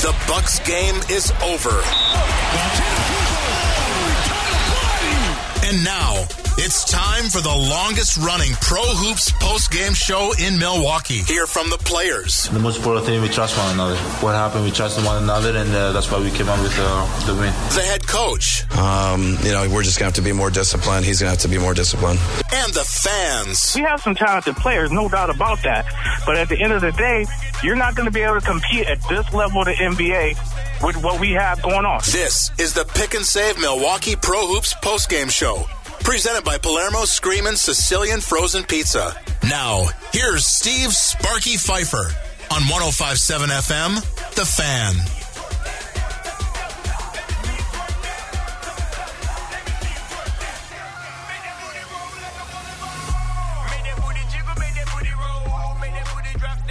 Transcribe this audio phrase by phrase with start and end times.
[0.00, 1.82] The Bucks game is over.
[5.66, 6.24] And now
[6.60, 11.18] it's time for the longest running Pro Hoops post game show in Milwaukee.
[11.22, 12.48] Hear from the players.
[12.48, 13.96] The most important thing, we trust one another.
[14.20, 17.26] What happened, we trusted one another, and uh, that's why we came out with uh,
[17.26, 17.52] the win.
[17.74, 18.68] The head coach.
[18.76, 21.04] Um, you know, we're just going to have to be more disciplined.
[21.04, 22.18] He's going to have to be more disciplined.
[22.52, 23.74] And the fans.
[23.76, 25.86] We have some talented players, no doubt about that.
[26.26, 27.26] But at the end of the day,
[27.62, 30.96] you're not going to be able to compete at this level of the NBA with
[31.02, 32.00] what we have going on.
[32.00, 35.66] This is the Pick and Save Milwaukee Pro Hoops post game show,
[36.00, 39.14] presented by Palermo Screamin' Sicilian Frozen Pizza.
[39.44, 42.10] Now, here's Steve Sparky Pfeiffer
[42.50, 44.94] on 1057 FM, The Fan.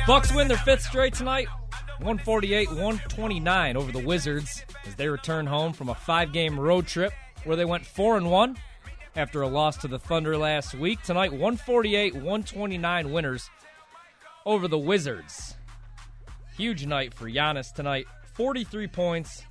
[0.08, 1.50] Bucks win their fifth straight tonight,
[2.00, 7.12] 148-129 over the Wizards as they return home from a five-game road trip
[7.44, 8.58] where they went 4 and 1
[9.17, 11.01] after a loss to the Thunder last week.
[11.01, 13.49] Tonight 148-129 winners
[14.45, 15.55] over the Wizards.
[16.55, 18.05] Huge night for Giannis tonight.
[18.35, 19.43] 43 points,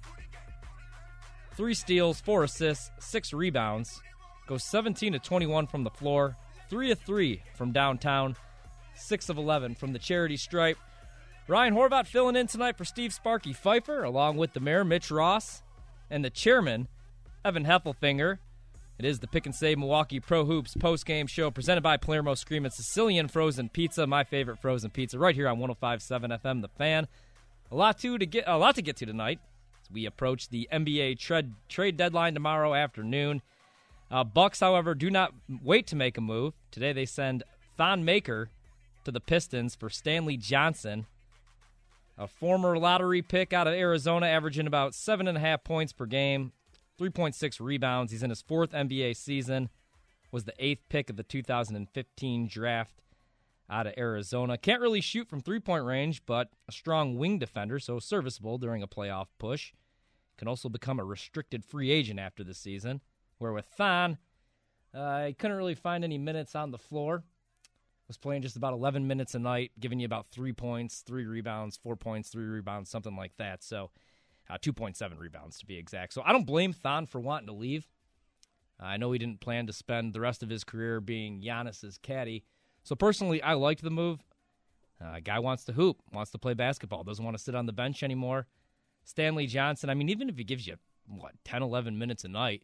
[1.56, 4.00] 3 steals, 4 assists, 6 rebounds.
[4.46, 6.36] Goes 17 to 21 from the floor,
[6.70, 8.36] 3 of 3 from downtown.
[8.94, 10.78] 6 of 11 from the charity stripe.
[11.48, 15.62] Ryan Horvat filling in tonight for Steve Sparky Pfeiffer, along with the mayor, Mitch Ross,
[16.08, 16.88] and the chairman,
[17.44, 18.38] Evan Heffelfinger.
[18.98, 22.70] It is the Pick and Save Milwaukee Pro Hoops post-game show presented by Palermo Screamin'
[22.70, 26.62] Sicilian Frozen Pizza, my favorite frozen pizza, right here on 105.7 FM.
[26.62, 27.06] The Fan.
[27.70, 29.38] A lot to, to get a lot to get to tonight
[29.82, 33.42] as we approach the NBA trade trade deadline tomorrow afternoon.
[34.10, 36.54] Uh, Bucks, however, do not wait to make a move.
[36.70, 37.42] Today they send
[37.76, 38.48] Thon Maker
[39.04, 41.04] to the Pistons for Stanley Johnson,
[42.16, 46.06] a former lottery pick out of Arizona, averaging about seven and a half points per
[46.06, 46.52] game,
[46.98, 48.12] 3.6 rebounds.
[48.12, 49.68] He's in his fourth NBA season.
[50.32, 53.00] Was the eighth pick of the 2015 draft
[53.70, 54.58] out of Arizona.
[54.58, 58.82] Can't really shoot from three point range, but a strong wing defender, so serviceable during
[58.82, 59.72] a playoff push.
[60.36, 63.00] Can also become a restricted free agent after the season.
[63.38, 64.18] Where with Thon,
[64.94, 67.24] uh, couldn't really find any minutes on the floor
[68.08, 71.76] was playing just about 11 minutes a night, giving you about three points, three rebounds,
[71.76, 73.64] four points, three rebounds, something like that.
[73.64, 73.90] So,
[74.48, 76.12] uh, 2.7 rebounds to be exact.
[76.12, 77.86] So, I don't blame Thon for wanting to leave.
[78.78, 82.44] I know he didn't plan to spend the rest of his career being Giannis's caddy.
[82.82, 84.20] So, personally, I liked the move.
[85.02, 87.72] Uh, guy wants to hoop, wants to play basketball, doesn't want to sit on the
[87.72, 88.46] bench anymore.
[89.04, 92.62] Stanley Johnson, I mean, even if he gives you, what, 10, 11 minutes a night,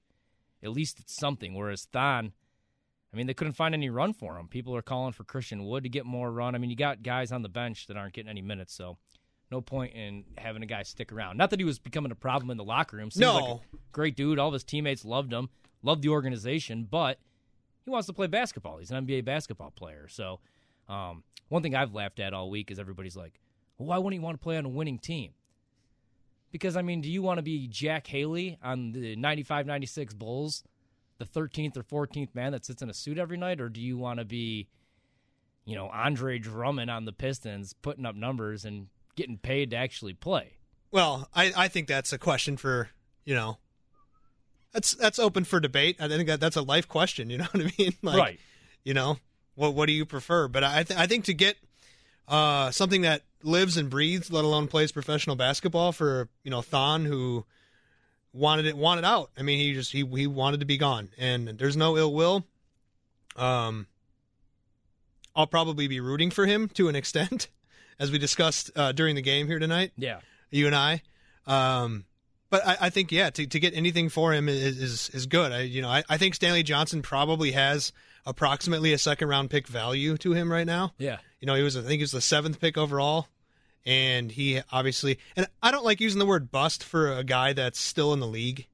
[0.62, 1.54] at least it's something.
[1.54, 2.32] Whereas Thon,
[3.12, 4.48] I mean, they couldn't find any run for him.
[4.48, 6.54] People are calling for Christian Wood to get more run.
[6.54, 8.96] I mean, you got guys on the bench that aren't getting any minutes, so
[9.52, 11.36] no point in having a guy stick around.
[11.36, 13.10] Not that he was becoming a problem in the locker room.
[13.10, 13.34] Seems No.
[13.34, 14.38] like a great dude.
[14.38, 15.48] All of his teammates loved him,
[15.82, 17.18] loved the organization, but
[17.84, 18.78] he wants to play basketball.
[18.78, 20.08] He's an NBA basketball player.
[20.08, 20.40] So,
[20.88, 23.38] um, one thing I've laughed at all week is everybody's like,
[23.78, 25.32] well, why wouldn't he want to play on a winning team?
[26.50, 30.64] Because, I mean, do you want to be Jack Haley on the 95 96 Bulls,
[31.18, 33.60] the 13th or 14th man that sits in a suit every night?
[33.60, 34.68] Or do you want to be,
[35.64, 40.14] you know, Andre Drummond on the Pistons putting up numbers and getting paid to actually
[40.14, 40.54] play?
[40.90, 42.90] Well, I, I think that's a question for
[43.24, 43.58] you know.
[44.72, 45.96] That's that's open for debate.
[46.00, 47.30] I think that that's a life question.
[47.30, 47.92] You know what I mean?
[48.02, 48.40] Like, Right.
[48.84, 49.18] You know,
[49.54, 50.48] what what do you prefer?
[50.48, 51.56] But I th- I think to get
[52.28, 57.04] uh, something that lives and breathes, let alone plays professional basketball for you know Thon
[57.04, 57.44] who
[58.32, 59.30] wanted it wanted out.
[59.38, 62.44] I mean, he just he he wanted to be gone, and there's no ill will.
[63.36, 63.86] Um,
[65.34, 67.48] I'll probably be rooting for him to an extent,
[67.98, 70.20] as we discussed uh, during the game here tonight Yeah.
[70.50, 71.02] you and I.
[71.46, 72.04] Um,
[72.50, 75.52] but I, I think yeah, to, to get anything for him is is, is good.
[75.52, 77.92] I you know I, I think Stanley Johnson probably has
[78.26, 80.92] approximately a second round pick value to him right now.
[80.98, 81.18] Yeah.
[81.40, 83.28] You know he was I think he was the seventh pick overall,
[83.86, 87.80] and he obviously and I don't like using the word bust for a guy that's
[87.80, 88.66] still in the league.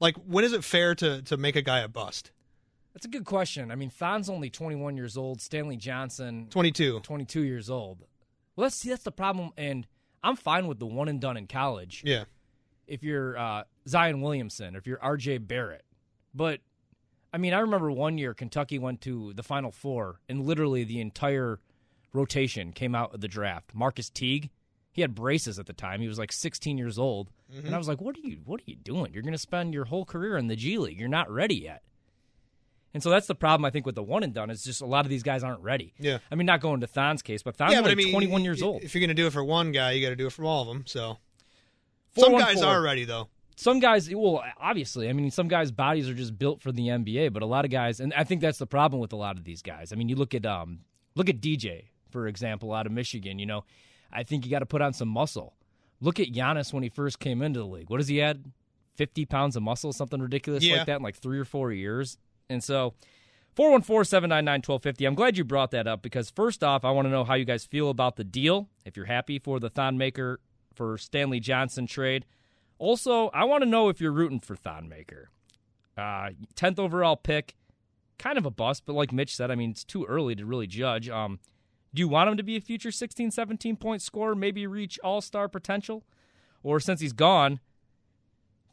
[0.00, 2.30] Like when is it fair to to make a guy a bust?
[2.94, 3.70] That's a good question.
[3.70, 5.40] I mean, Thon's only 21 years old.
[5.40, 7.00] Stanley Johnson, 22.
[7.00, 8.00] 22 years old.
[8.54, 8.90] Well, let's see.
[8.90, 9.50] That's the problem.
[9.56, 9.86] And
[10.22, 12.02] I'm fine with the one and done in college.
[12.04, 12.24] Yeah.
[12.86, 15.38] If you're uh, Zion Williamson, if you're R.J.
[15.38, 15.84] Barrett,
[16.34, 16.60] but
[17.32, 21.00] I mean, I remember one year Kentucky went to the Final Four, and literally the
[21.00, 21.58] entire
[22.12, 23.74] rotation came out of the draft.
[23.74, 24.50] Marcus Teague,
[24.90, 26.00] he had braces at the time.
[26.02, 27.66] He was like 16 years old, Mm-hmm.
[27.66, 28.40] and I was like, "What are you?
[28.46, 29.12] What are you doing?
[29.12, 30.98] You're going to spend your whole career in the G League.
[30.98, 31.82] You're not ready yet."
[32.94, 34.86] And so that's the problem I think with the one and done is just a
[34.86, 35.94] lot of these guys aren't ready.
[35.98, 36.18] Yeah.
[36.30, 38.44] I mean, not going to Thon's case, but Thon's yeah, only but I mean, 21
[38.44, 38.82] years old.
[38.82, 40.44] If you're going to do it for one guy, you got to do it for
[40.44, 40.84] all of them.
[40.86, 41.18] So
[42.16, 43.28] some guys are ready though.
[43.56, 47.32] some guys well obviously i mean some guys bodies are just built for the nba
[47.32, 49.44] but a lot of guys and i think that's the problem with a lot of
[49.44, 50.80] these guys i mean you look at um
[51.14, 53.64] look at dj for example out of michigan you know
[54.12, 55.54] i think you got to put on some muscle
[56.00, 58.44] look at Giannis when he first came into the league what does he add?
[58.96, 60.78] 50 pounds of muscle something ridiculous Yeah.
[60.78, 62.18] like that in like three or four years
[62.52, 62.94] and so
[63.56, 67.34] 414-799-1250 i'm glad you brought that up because first off i want to know how
[67.34, 70.40] you guys feel about the deal if you're happy for the thon maker
[70.74, 72.24] for stanley johnson trade
[72.82, 75.30] also, I want to know if you're rooting for Thon Maker.
[75.96, 77.54] Uh, 10th overall pick,
[78.18, 80.66] kind of a bust, but like Mitch said, I mean, it's too early to really
[80.66, 81.08] judge.
[81.08, 81.38] Um,
[81.94, 85.20] do you want him to be a future 16, 17 point scorer, maybe reach all
[85.20, 86.02] star potential?
[86.64, 87.60] Or since he's gone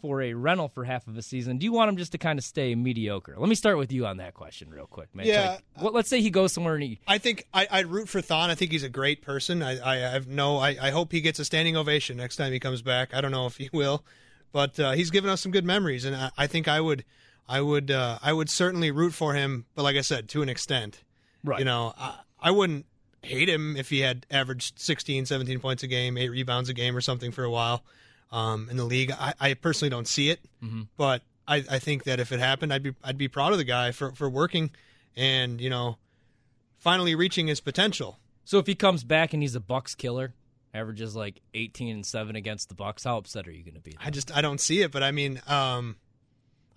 [0.01, 2.39] for a rental for half of a season, do you want him just to kind
[2.39, 3.35] of stay mediocre?
[3.37, 5.27] Let me start with you on that question, real quick, Mitch.
[5.27, 5.51] Yeah.
[5.75, 6.99] Like, well, let's say he goes somewhere and he.
[7.07, 8.49] I think I, I'd root for Thon.
[8.49, 9.61] I think he's a great person.
[9.61, 10.57] I, I have no.
[10.57, 13.13] I, I hope he gets a standing ovation next time he comes back.
[13.13, 14.03] I don't know if he will,
[14.51, 17.03] but uh, he's given us some good memories, and I, I think I would,
[17.47, 19.65] I would, uh, I would certainly root for him.
[19.75, 21.03] But like I said, to an extent,
[21.43, 21.59] Right.
[21.59, 22.85] You know, I, I wouldn't
[23.21, 26.95] hate him if he had averaged 16, 17 points a game, eight rebounds a game,
[26.95, 27.83] or something for a while
[28.31, 29.11] um, in the league.
[29.11, 30.39] I, I personally don't see it,
[30.97, 33.63] but I, I think that if it happened, I'd be I'd be proud of the
[33.63, 34.71] guy for, for working
[35.17, 35.97] and you know
[36.77, 38.19] finally reaching his potential.
[38.45, 40.33] So if he comes back and he's a Bucks killer,
[40.73, 43.95] averages like 18 and 7 against the Bucks, how upset are you going to be?
[44.03, 45.97] I just I don't see it, but I mean, um,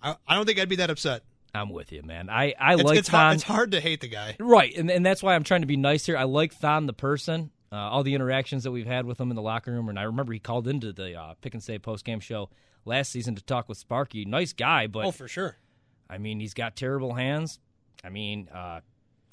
[0.01, 1.23] I, I don't think I'd be that upset.
[1.55, 2.29] I'm with you, man.
[2.29, 3.19] I, I It's, like it's, Thon.
[3.19, 4.35] hard, it's hard to hate the guy.
[4.39, 6.17] Right, and, and that's why I'm trying to be nice here.
[6.17, 7.51] I like Thon the person.
[7.73, 10.03] Uh, all the interactions that we've had with him in the locker room, and I
[10.03, 12.49] remember he called into the uh, Pick and Save post game show
[12.85, 14.25] last season to talk with Sparky.
[14.25, 15.57] Nice guy, but Oh, for sure.
[16.07, 17.57] I mean, he's got terrible hands.
[18.03, 18.81] I mean, uh,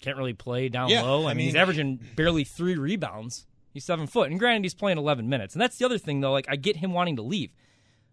[0.00, 1.26] can't really play down Yeah, low.
[1.26, 3.46] I, I mean, he's averaging barely three rebounds.
[3.74, 5.54] He's seven foot, and granted, he's playing 11 minutes.
[5.54, 6.32] And that's the other thing, though.
[6.32, 7.50] Like, I get him wanting to leave.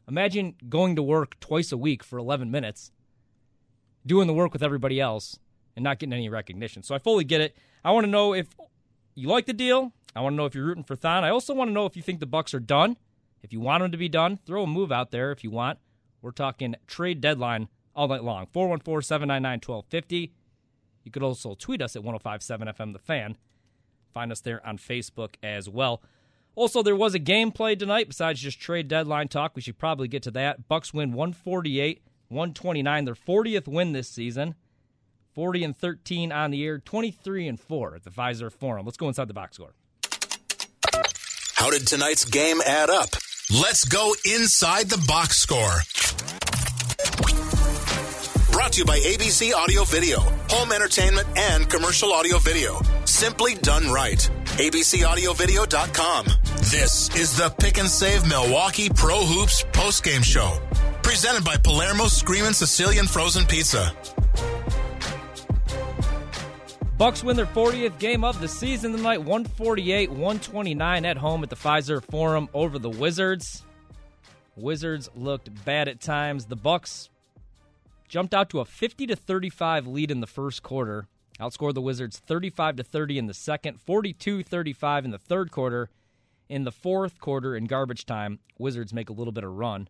[0.10, 2.92] Imagine going to work twice a week for 11 minutes,
[4.06, 5.40] doing the work with everybody else,
[5.76, 6.84] and not getting any recognition.
[6.84, 7.56] So I fully get it.
[7.84, 8.48] I want to know if
[9.16, 9.94] you like the deal.
[10.18, 11.24] I want to know if you're rooting for Thon.
[11.24, 12.98] I also want to know if you think the Bucks are done.
[13.44, 15.80] If you want them to be done, throw a move out there if you want.
[16.22, 18.48] We're talking trade deadline all night long.
[18.48, 20.34] 414 799 1250.
[21.04, 23.38] You could also tweet us at 1057 FM The Fan.
[24.14, 26.02] Find us there on Facebook as well.
[26.56, 29.56] Also, there was a game played tonight besides just trade deadline talk.
[29.56, 30.68] We should probably get to that.
[30.68, 34.56] Bucks win 148 129, their 40th win this season.
[35.34, 38.86] 40 and 13 on the year, 23 and 4 at the Fiserv Forum.
[38.86, 39.76] Let's go inside the box score.
[41.58, 43.10] How did tonight's game add up?
[43.52, 45.82] Let's go inside the box score.
[48.52, 50.20] Brought to you by ABC Audio Video,
[50.50, 52.80] home entertainment and commercial audio video.
[53.06, 54.20] Simply done right.
[54.60, 56.28] ABCAudioVideo.com.
[56.70, 60.60] This is the Pick and Save Milwaukee Pro Hoops postgame show.
[61.02, 63.92] Presented by Palermo Screamin' Sicilian Frozen Pizza.
[66.98, 71.56] Bucks win their 40th game of the season tonight, 148 129 at home at the
[71.56, 73.64] Fiserv Forum over the Wizards.
[74.56, 76.46] Wizards looked bad at times.
[76.46, 77.10] The Bucks
[78.08, 81.06] jumped out to a 50 to 35 lead in the first quarter.
[81.40, 85.92] Outscored the Wizards 35 to 30 in the second, 42-35 in the third quarter.
[86.50, 89.88] In the fourth quarter, in garbage time, Wizards make a little bit of run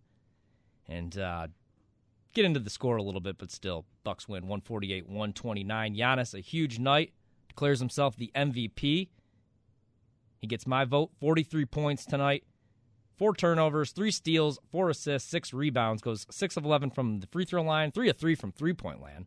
[0.89, 1.47] and uh,
[2.37, 5.07] get into the score a little bit, but still, Bucks win 148-129.
[5.97, 7.11] Giannis, a huge night,
[7.49, 9.09] declares himself the MVP.
[10.39, 12.43] He gets my vote, 43 points tonight,
[13.17, 17.43] four turnovers, three steals, four assists, six rebounds, goes 6 of 11 from the free
[17.43, 19.25] throw line, 3 of 3 from three-point land,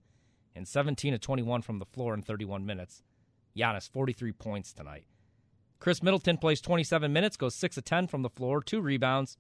[0.55, 3.03] and 17 of 21 from the floor in 31 minutes.
[3.57, 5.05] Giannis, 43 points tonight.
[5.81, 9.37] Khris Middleton plays 27 minutes, goes 6 of 10 from the floor, two rebounds,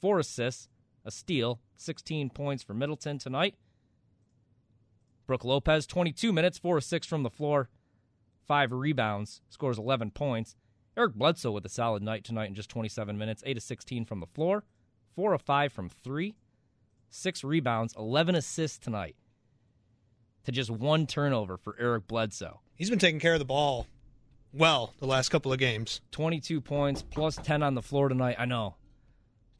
[0.00, 0.70] four assists,
[1.04, 3.54] a steal, 16 points for Middleton tonight.
[5.26, 7.68] Brook Lopez, 22 minutes, 4 of 6 from the floor,
[8.46, 10.56] 5 rebounds, scores 11 points.
[10.96, 14.20] Eric Bledsoe with a solid night tonight in just 27 minutes, 8 of 16 from
[14.20, 14.64] the floor,
[15.14, 16.34] 4 of 5 from 3,
[17.10, 19.16] 6 rebounds, 11 assists tonight.
[20.44, 22.60] to just one turnover for Eric Bledsoe.
[22.74, 23.86] He's been taking care of the ball
[24.52, 26.00] well the last couple of games.
[26.10, 28.36] 22 points plus 10 on the floor tonight.
[28.38, 28.74] I know.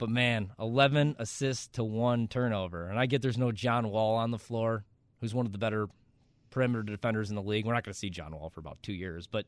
[0.03, 2.89] But man, 11 assists to one turnover.
[2.89, 4.85] And I get there's no John Wall on the floor,
[5.21, 5.87] who's one of the better
[6.51, 7.65] perimeter defenders in the league.
[7.65, 9.29] We're not going to see John Wall for about two years.
[9.29, 9.47] But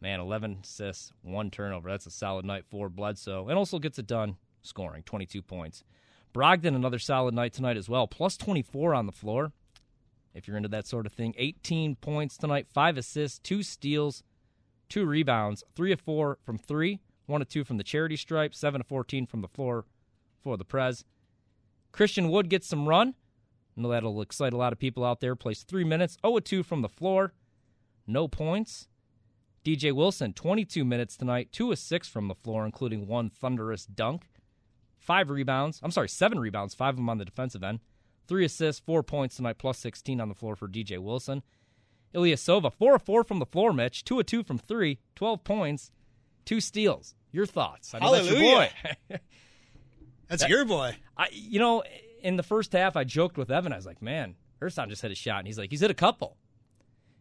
[0.00, 1.90] man, 11 assists, one turnover.
[1.90, 3.48] That's a solid night for Bledsoe.
[3.48, 5.84] And also gets it done scoring 22 points.
[6.32, 9.52] Brogdon, another solid night tonight as well, plus 24 on the floor.
[10.32, 14.22] If you're into that sort of thing, 18 points tonight, five assists, two steals,
[14.88, 18.80] two rebounds, three of four from three, one of two from the charity stripe, seven
[18.80, 19.84] of 14 from the floor
[20.42, 21.04] for the Prez.
[21.92, 23.14] Christian Wood gets some run.
[23.76, 25.36] I know that'll excite a lot of people out there.
[25.36, 27.34] Plays three minutes, 0 2 from the floor,
[28.06, 28.88] no points.
[29.64, 34.28] DJ Wilson, 22 minutes tonight, two of six from the floor, including one thunderous dunk.
[34.96, 35.80] Five rebounds.
[35.82, 37.80] I'm sorry, seven rebounds, five of them on the defensive end.
[38.28, 41.42] Three assists, four points tonight, plus 16 on the floor for DJ Wilson.
[42.14, 44.04] Ilyasova, 4 of 4 from the floor, Mitch.
[44.04, 45.90] 2 of 2 from 3, 12 points,
[46.44, 47.15] two steals.
[47.32, 47.94] Your thoughts?
[47.94, 48.30] I know Hallelujah.
[48.30, 49.18] that's your boy.
[50.28, 50.96] that's that, your boy.
[51.16, 51.82] I, you know,
[52.22, 53.72] in the first half, I joked with Evan.
[53.72, 55.38] I was like, man, Ersan just hit a shot.
[55.38, 56.36] And he's like, he's hit a couple.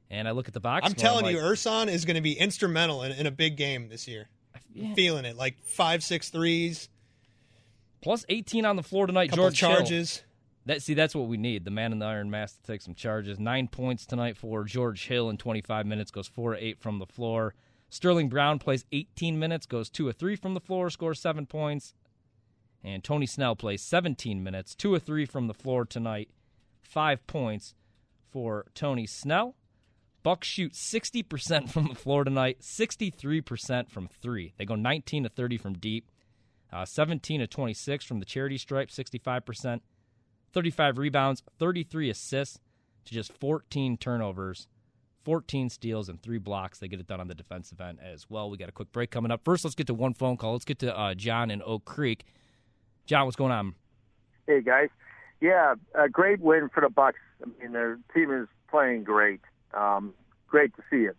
[0.09, 0.85] And I look at the box.
[0.85, 3.89] I'm telling I'm you, Ersan is going to be instrumental in, in, a big game
[3.89, 4.29] this year.
[4.73, 4.93] Yeah.
[4.93, 5.35] Feeling it.
[5.35, 6.89] Like five, six threes.
[8.01, 9.29] Plus 18 on the floor tonight.
[9.29, 10.17] Couple George charges.
[10.17, 10.25] Hill.
[10.67, 11.63] That see, that's what we need.
[11.63, 13.39] The man in the iron mask to take some charges.
[13.39, 16.11] Nine points tonight for George Hill in 25 minutes.
[16.11, 17.53] Goes four eight from the floor.
[17.95, 19.65] Sterling Brown plays 18 minutes.
[19.65, 20.89] Goes two or three from the floor.
[20.89, 21.93] Scores seven points.
[22.83, 24.75] And Tony Snell plays 17 minutes.
[24.75, 26.29] Two or three from the floor tonight.
[26.81, 27.73] Five points
[28.29, 29.55] for Tony Snell.
[30.23, 32.59] Bucks shoot 60% from the floor tonight.
[32.59, 34.53] 63% from three.
[34.57, 36.11] They go 19 to 30 from deep.
[36.73, 38.89] Uh, 17 to 26 from the charity stripe.
[38.89, 39.79] 65%.
[40.51, 42.59] 35 rebounds, 33 assists
[43.05, 44.67] to just 14 turnovers,
[45.25, 46.79] 14 steals, and three blocks.
[46.79, 48.49] They get it done on the defensive end as well.
[48.49, 49.43] We got a quick break coming up.
[49.43, 50.53] First, let's get to one phone call.
[50.53, 52.25] Let's get to uh, John in Oak Creek.
[53.05, 53.75] John, what's going on?
[54.47, 54.89] Hey guys,
[55.41, 57.19] yeah, a great win for the Bucks.
[57.43, 59.41] I mean, their team is playing great.
[59.73, 60.13] Um,
[60.47, 61.17] great to see it.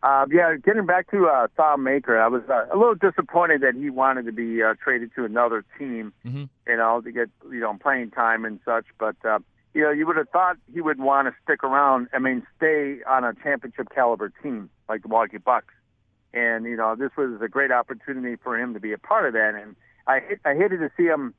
[0.00, 3.90] Uh, yeah, getting back to uh, Maker, I was uh, a little disappointed that he
[3.90, 6.44] wanted to be uh, traded to another team, mm-hmm.
[6.68, 8.86] you know, to get you know playing time and such.
[8.98, 9.40] But uh,
[9.78, 12.08] you know, you would have thought he would want to stick around.
[12.12, 15.72] I mean, stay on a championship caliber team like the Milwaukee Bucks.
[16.34, 19.34] And you know, this was a great opportunity for him to be a part of
[19.34, 19.54] that.
[19.54, 19.76] And
[20.08, 21.32] I I hated to see him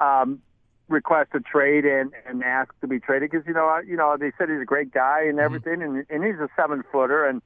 [0.00, 0.42] um,
[0.88, 4.32] request a trade and and ask to be traded because you know you know they
[4.36, 5.40] said he's a great guy and mm-hmm.
[5.40, 5.96] everything, mm-hmm.
[5.96, 7.40] and and he's a seven footer and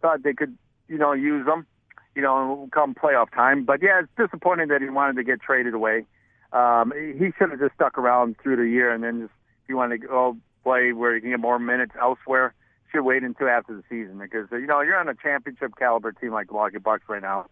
[0.00, 0.56] thought they could,
[0.88, 1.66] you know, use him,
[2.14, 3.66] you know, come playoff time.
[3.66, 6.06] But yeah, it's disappointing that he wanted to get traded away.
[6.54, 9.35] Um, he should have just stuck around through the year and then just
[9.66, 12.54] if you want to go play where he can get more minutes elsewhere,
[12.92, 16.32] should wait until after the season because you know you're on a championship caliber team
[16.32, 17.46] like the Milwaukee Bucks right now,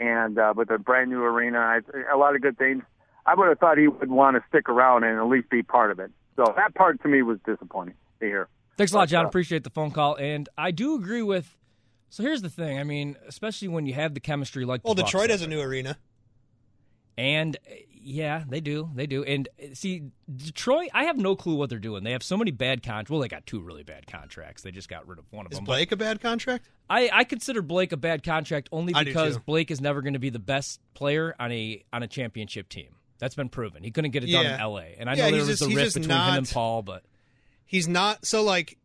[0.00, 2.82] and uh, with a brand new arena, a lot of good things.
[3.26, 5.90] I would have thought he would want to stick around and at least be part
[5.90, 6.10] of it.
[6.36, 8.48] So that part to me was disappointing to hear.
[8.78, 9.26] Thanks a lot, John.
[9.26, 11.54] Appreciate the phone call, and I do agree with
[12.10, 12.78] so here's the thing.
[12.78, 14.82] I mean, especially when you have the chemistry like.
[14.84, 15.98] Well, Detroit has a new arena.
[17.18, 18.88] And uh, yeah, they do.
[18.94, 19.24] They do.
[19.24, 22.04] And uh, see, Detroit, I have no clue what they're doing.
[22.04, 23.10] They have so many bad contracts.
[23.10, 24.62] Well, they got two really bad contracts.
[24.62, 25.64] They just got rid of one of is them.
[25.64, 26.70] Is Blake a bad contract?
[26.88, 30.30] I, I consider Blake a bad contract only because Blake is never going to be
[30.30, 32.94] the best player on a on a championship team.
[33.18, 33.82] That's been proven.
[33.82, 34.44] He couldn't get it yeah.
[34.44, 34.94] done in L.A.
[34.96, 37.02] And I yeah, know there was just, a rift between not, him and Paul, but
[37.66, 38.24] he's not.
[38.24, 38.78] So like,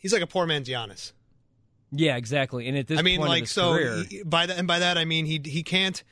[0.00, 1.12] he's like a poor man's Giannis.
[1.92, 2.66] Yeah, exactly.
[2.66, 5.04] And at this, I mean, like, so career, he, by that, and by that I
[5.04, 6.02] mean he he can't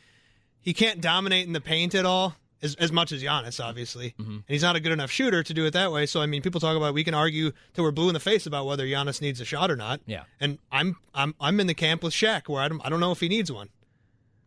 [0.66, 4.32] he can't dominate in the paint at all as as much as Giannis, obviously, mm-hmm.
[4.32, 6.06] and he's not a good enough shooter to do it that way.
[6.06, 8.46] So I mean, people talk about we can argue till we're blue in the face
[8.46, 10.00] about whether Giannis needs a shot or not.
[10.06, 12.99] Yeah, and I'm I'm I'm in the camp with Shaq where I don't I don't
[12.99, 13.68] know if he needs one.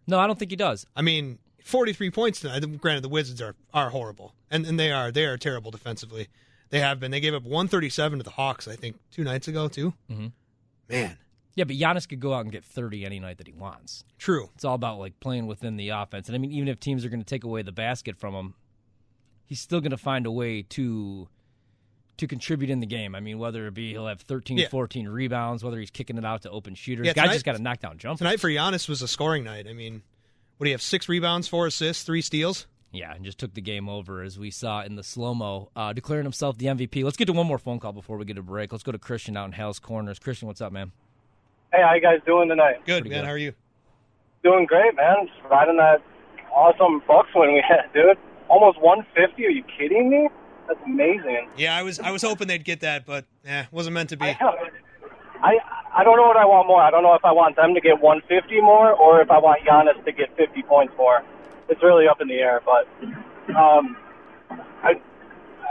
[0.08, 0.86] No, I don't think he does.
[0.94, 2.66] I mean, 43 points tonight.
[2.82, 6.28] Granted, the Wizards are are horrible, and and they are they are terrible defensively.
[6.70, 7.12] They have been.
[7.12, 9.94] They gave up 137 to the Hawks, I think, two nights ago too.
[10.12, 10.28] Mm-hmm.
[10.90, 11.18] Man,
[11.56, 14.04] yeah, but Giannis could go out and get 30 any night that he wants.
[14.18, 14.50] True.
[14.56, 16.28] It's all about like playing within the offense.
[16.28, 18.54] And I mean, even if teams are going to take away the basket from him,
[19.46, 21.28] he's still going to find a way to
[22.18, 23.16] to contribute in the game.
[23.16, 24.68] I mean, whether it be he'll have 13, yeah.
[24.70, 27.08] 14 rebounds, whether he's kicking it out to open shooters.
[27.08, 28.18] Yeah, Guy just got a knockdown jump.
[28.18, 29.68] Tonight for Giannis was a scoring night.
[29.68, 30.02] I mean,
[30.58, 30.82] what do you have?
[30.82, 32.68] Six rebounds, four assists, three steals.
[32.92, 35.94] Yeah, and just took the game over as we saw in the slow mo, uh,
[35.94, 37.04] declaring himself the MVP.
[37.04, 38.72] Let's get to one more phone call before we get a break.
[38.72, 40.20] Let's go to Christian out in Hales Corners.
[40.20, 40.92] Christian, what's up, man?
[41.72, 42.78] Hey, how you guys doing tonight?
[42.86, 43.20] Good, Pretty man.
[43.20, 43.26] Good.
[43.26, 43.54] How are you?
[44.44, 45.28] Doing great, man.
[45.28, 46.02] Just riding that
[46.52, 48.18] awesome Bucks win we had, dude.
[48.48, 49.46] Almost 150.
[49.46, 50.30] Are you kidding me?
[50.68, 51.50] That's amazing.
[51.58, 54.26] Yeah, I was I was hoping they'd get that, but yeah, wasn't meant to be.
[54.26, 54.38] I,
[55.42, 55.58] I
[55.96, 56.80] I don't know what I want more.
[56.82, 59.62] I don't know if I want them to get 150 more or if I want
[59.66, 61.24] Giannis to get 50 points more.
[61.70, 62.62] It's really up in the air.
[62.64, 62.88] But
[63.56, 63.98] um,
[64.84, 64.94] I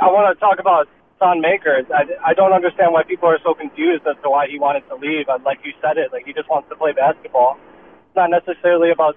[0.02, 0.88] I want to talk about
[1.18, 1.82] Thon Maker.
[1.92, 4.94] I, I don't understand why people are so confused as to why he wanted to
[4.94, 5.28] leave.
[5.28, 7.58] Uh, like you said it, like he just wants to play basketball.
[8.06, 9.16] It's not necessarily about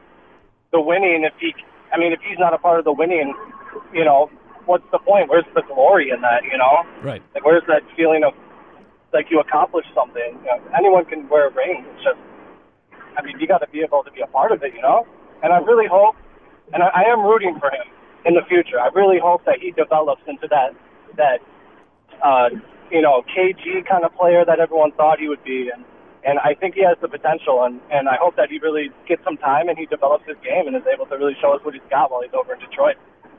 [0.71, 1.23] the winning.
[1.23, 1.53] If he,
[1.93, 3.33] I mean, if he's not a part of the winning,
[3.93, 4.29] you know,
[4.65, 5.29] what's the point?
[5.29, 6.43] Where's the glory in that?
[6.43, 7.21] You know, Right.
[7.33, 8.33] like where's that feeling of
[9.13, 10.37] like you accomplished something?
[10.41, 11.85] You know, anyone can wear a ring.
[11.93, 12.19] It's just,
[13.17, 15.05] I mean, you got to be able to be a part of it, you know.
[15.43, 16.15] And I really hope,
[16.73, 17.85] and I, I am rooting for him
[18.25, 18.79] in the future.
[18.79, 20.71] I really hope that he develops into that
[21.17, 21.41] that
[22.23, 22.49] uh,
[22.91, 25.85] you know KG kind of player that everyone thought he would be, and
[26.23, 29.23] and I think he has the potential, and and I hope that he really gets
[29.23, 31.73] some time and he develops his game and is able to really show us what
[31.73, 32.95] he's got while he's over in Detroit.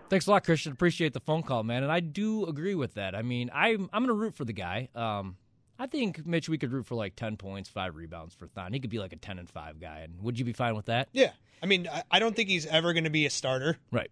[0.08, 0.72] Thanks a lot, Christian.
[0.72, 1.82] Appreciate the phone call, man.
[1.82, 3.14] And I do agree with that.
[3.14, 4.88] I mean, I'm I'm gonna root for the guy.
[4.94, 5.36] Um,
[5.78, 8.72] I think Mitch, we could root for like ten points, five rebounds for Thon.
[8.72, 10.00] He could be like a ten and five guy.
[10.00, 11.08] And would you be fine with that?
[11.12, 13.78] Yeah, I mean, I, I don't think he's ever going to be a starter.
[13.90, 14.10] Right.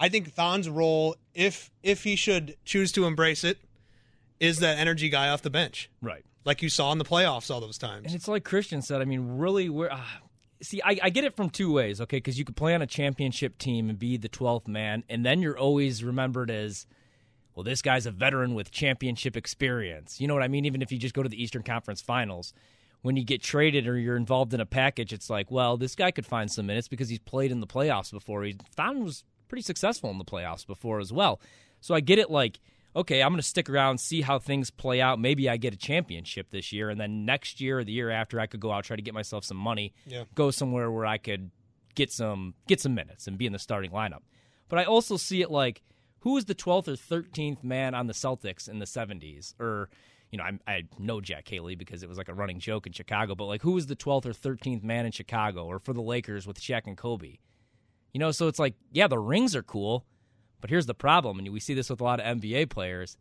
[0.00, 3.58] I think Thon's role, if if he should choose to embrace it,
[4.40, 6.24] is that energy guy off the bench, Right.
[6.44, 8.06] like you saw in the playoffs all those times.
[8.06, 9.00] And it's like Christian said.
[9.00, 9.90] I mean, really, we're.
[9.90, 10.00] Uh,
[10.62, 12.18] see, I, I get it from two ways, okay?
[12.18, 15.40] Because you could play on a championship team and be the 12th man, and then
[15.42, 16.86] you're always remembered as,
[17.54, 20.20] well, this guy's a veteran with championship experience.
[20.20, 20.64] You know what I mean?
[20.64, 22.52] Even if you just go to the Eastern Conference Finals,
[23.02, 26.10] when you get traded or you're involved in a package, it's like, well, this guy
[26.10, 28.42] could find some minutes because he's played in the playoffs before.
[28.44, 31.40] He found was pretty successful in the playoffs before as well.
[31.80, 32.28] So I get it.
[32.30, 32.58] Like,
[32.98, 35.18] okay, I'm going to stick around, see how things play out.
[35.20, 38.38] Maybe I get a championship this year, and then next year or the year after,
[38.40, 40.24] I could go out try to get myself some money, Yeah.
[40.34, 41.50] go somewhere where I could
[41.94, 44.22] get some get some minutes and be in the starting lineup.
[44.68, 45.82] But I also see it like
[46.20, 49.88] who was the 12th or 13th man on the Celtics in the 70s or
[50.30, 52.92] you know, I, I know Jack Haley because it was like a running joke in
[52.92, 56.02] Chicago, but like who was the 12th or 13th man in Chicago or for the
[56.02, 57.38] Lakers with Shaq and Kobe?
[58.12, 60.04] You know, so it's like, yeah, the rings are cool,
[60.60, 63.16] but here's the problem, and we see this with a lot of NBA players.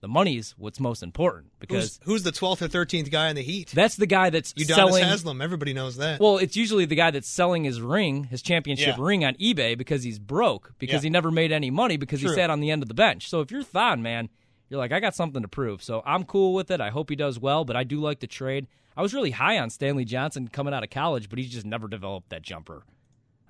[0.00, 3.42] The money's what's most important because who's, who's the twelfth or thirteenth guy in the
[3.42, 3.70] Heat?
[3.72, 5.04] that's the guy that's Udonis selling.
[5.04, 5.40] Haslem.
[5.40, 6.18] Everybody knows that.
[6.18, 9.04] Well, it's usually the guy that's selling his ring, his championship Yeah.
[9.04, 11.06] ring on eBay because he's broke because Yeah.
[11.06, 12.30] he never made any money because True.
[12.30, 13.28] he sat on the end of the bench.
[13.28, 14.28] So if you're Thon, man,
[14.68, 15.84] you're like, I got something to prove.
[15.84, 16.80] So I'm cool with it.
[16.80, 18.66] I hope he does well, but I do like the trade.
[18.96, 21.86] I was really high on Stanley Johnson coming out of college, but he's just never
[21.86, 22.82] developed that jumper.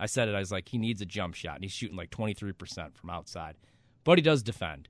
[0.02, 0.34] I said it.
[0.34, 3.54] I was like, he needs a jump shot, and he's shooting like 23% from outside.
[4.02, 4.88] But he does defend.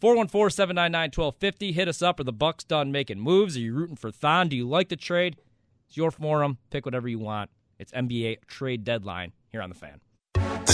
[0.00, 1.70] 414 799 1250.
[1.70, 2.18] Hit us up.
[2.18, 3.56] Are the Bucks done making moves?
[3.56, 4.48] Are you rooting for Thon?
[4.48, 5.36] Do you like the trade?
[5.86, 6.58] It's your forum.
[6.70, 7.50] Pick whatever you want.
[7.78, 10.00] It's NBA trade deadline here on the fan.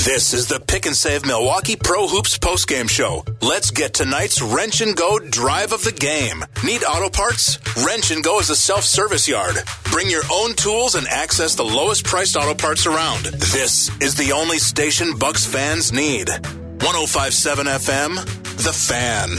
[0.05, 3.25] This is the Pick and Save Milwaukee Pro Hoops postgame show.
[3.41, 6.45] Let's get tonight's Wrench and Go drive of the game.
[6.63, 7.59] Need auto parts?
[7.83, 9.57] Wrench and Go is a self-service yard.
[9.85, 13.25] Bring your own tools and access the lowest priced auto parts around.
[13.25, 16.29] This is the only station Bucks fans need.
[16.29, 18.17] 1057 FM,
[18.63, 19.39] The Fan.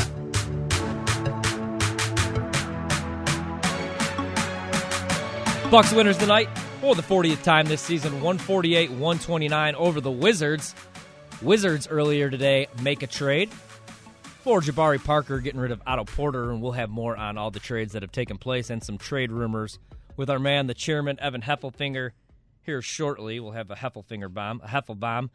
[5.69, 6.49] Bucks winners tonight
[6.85, 10.75] for the 40th time this season 148 129 over the Wizards.
[11.41, 13.51] Wizards earlier today make a trade
[14.43, 17.59] for Jabari Parker getting rid of Otto Porter, and we'll have more on all the
[17.59, 19.79] trades that have taken place and some trade rumors
[20.15, 22.11] with our man, the chairman, Evan Heffelfinger,
[22.61, 23.39] here shortly.
[23.39, 25.31] We'll have a Heffelfinger bomb, a Heffel bomb.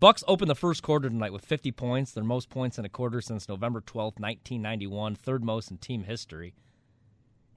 [0.00, 3.20] Bucks open the first quarter tonight with 50 points, their most points in a quarter
[3.20, 6.54] since November 12th, 1991, third most in team history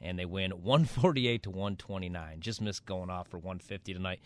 [0.02, 2.40] and they win 148 to 129.
[2.40, 4.20] Just missed going off for 150 tonight.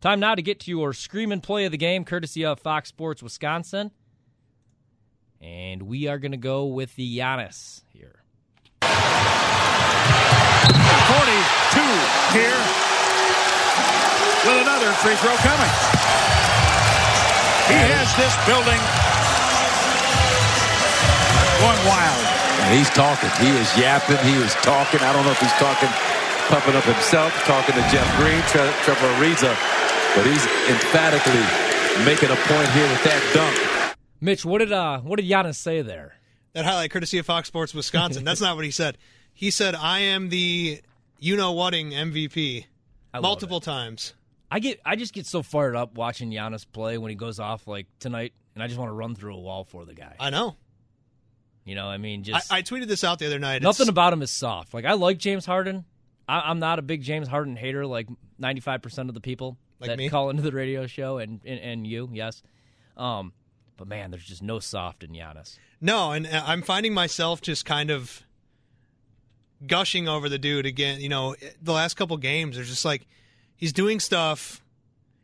[0.00, 3.22] Time now to get to your screaming play of the game, courtesy of Fox Sports
[3.22, 3.90] Wisconsin.
[5.40, 8.22] And we are going to go with the Giannis here.
[8.82, 8.88] 42
[12.32, 12.60] here
[14.44, 15.70] with another free throw coming.
[17.68, 18.80] He has this building
[21.60, 22.31] going wild.
[22.62, 23.28] And he's talking.
[23.42, 24.18] He is yapping.
[24.24, 25.00] He is talking.
[25.00, 25.88] I don't know if he's talking,
[26.48, 29.50] pumping up himself, talking to Jeff Green, Tre- Trevor Ariza,
[30.14, 31.42] but he's emphatically
[32.04, 33.96] making a point here with that dunk.
[34.20, 36.14] Mitch, what did uh what did Giannis say there?
[36.52, 38.24] That highlight courtesy of Fox Sports Wisconsin.
[38.24, 38.96] That's not what he said.
[39.34, 40.80] He said, "I am the
[41.18, 42.66] you know whating MVP."
[43.12, 44.14] I love multiple times.
[44.50, 47.66] I get I just get so fired up watching Giannis play when he goes off
[47.66, 50.14] like tonight, and I just want to run through a wall for the guy.
[50.20, 50.56] I know.
[51.64, 53.62] You know, I mean, just I, I tweeted this out the other night.
[53.62, 54.74] Nothing It's- about him is soft.
[54.74, 55.84] Like I like James Harden.
[56.28, 59.88] I, I'm not a big James Harden hater, like 95 percent of the people Like
[59.90, 60.08] that me?
[60.08, 62.42] call into the radio show, and and, and you, yes.
[62.96, 63.32] Um,
[63.76, 65.58] But man, there's just no soft in Giannis.
[65.80, 68.22] No, and uh, I'm finding myself just kind of
[69.66, 71.00] gushing over the dude again.
[71.00, 73.06] You know, the last couple games, there's just like
[73.56, 74.61] he's doing stuff.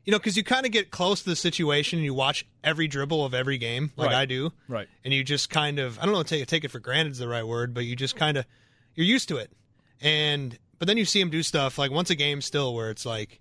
[0.04, 2.88] You know, because you kind of get close to the situation and you watch every
[2.88, 4.16] dribble of every game, like Right.
[4.20, 4.88] I do, Right.
[5.04, 7.28] and you just kind of I don't know take take it for granted is the
[7.28, 8.46] right word, but you just kind of
[8.94, 9.50] you're used to it,
[10.00, 13.04] and but then you see him do stuff like once a game still where it's
[13.04, 13.40] like,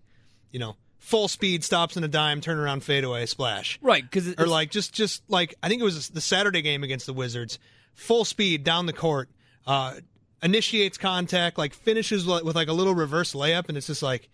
[0.52, 4.46] you know, full speed stops in a dime, turn around fadeaway splash, Right, because or
[4.48, 7.60] like just just like I think it was the Saturday game against the Wizards,
[7.94, 9.30] full speed down the court,
[9.66, 9.96] uh,
[10.44, 14.28] initiates contact, like finishes with, with like a little reverse layup, and it's just like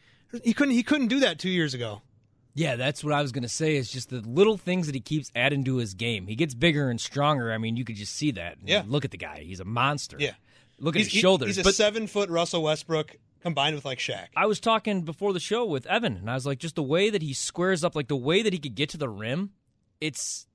[0.44, 2.02] he couldn't he couldn't do that two years ago.
[2.56, 3.76] Yeah, that's what I was going to say.
[3.76, 6.28] Is just the little things that he keeps adding to his game.
[6.28, 7.52] He gets bigger and stronger.
[7.52, 8.58] I mean, you could just see that.
[8.64, 8.84] Yeah.
[8.88, 9.44] Look at the guy.
[9.44, 10.18] He's a monster.
[10.20, 10.34] Yeah,
[10.80, 11.48] Look at he's, his shoulders.
[11.48, 14.28] he's a but seven foot Russell Westbrook combined with like Shaq.
[14.36, 17.10] I was talking before the show with Evan, and I was like, just the way
[17.10, 19.52] that he squares up, like the way that he could get to the rim,
[20.00, 20.48] it's.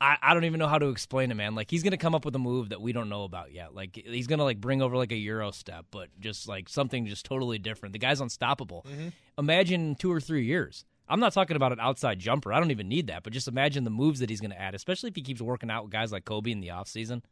[0.00, 1.54] I, I don't even know how to explain it, man.
[1.54, 3.72] Like he's gonna come up with a move that we don't know about yet.
[3.72, 7.24] Like he's gonna like bring over like a euro step, but just like something just
[7.24, 7.92] totally different.
[7.92, 8.84] The guy's unstoppable.
[8.90, 9.08] Mm-hmm.
[9.38, 10.84] Imagine in two or three years.
[11.08, 12.52] I'm not talking about an outside jumper.
[12.52, 13.22] I don't even need that.
[13.22, 15.84] But just imagine the moves that he's gonna add, especially if he keeps working out
[15.84, 17.22] with guys like Kobe in the offseason.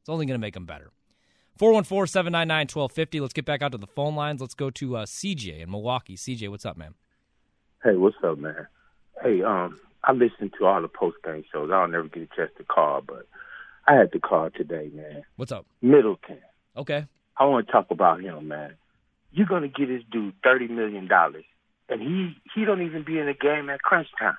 [0.00, 0.90] It's only gonna make him better.
[1.58, 3.20] 414 799 1250.
[3.20, 4.40] Let's get back out to the phone lines.
[4.40, 6.16] Let's go to uh, CJ in Milwaukee.
[6.16, 6.94] CJ, what's up, man?
[7.84, 8.66] Hey, what's up, man?
[9.22, 11.70] Hey, um, I listen to all the post game shows.
[11.72, 13.26] I'll never get a chance to call, but
[13.86, 15.22] I had to call today, man.
[15.36, 15.66] What's up?
[15.80, 16.38] Middleton.
[16.76, 17.06] Okay.
[17.36, 18.74] I want to talk about him, man.
[19.32, 21.44] You're gonna get this dude thirty million dollars,
[21.88, 24.36] and he he don't even be in the game at crunch time.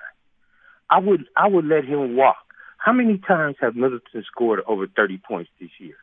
[0.90, 2.36] I would I would let him walk.
[2.78, 5.96] How many times have Middleton scored over thirty points this year?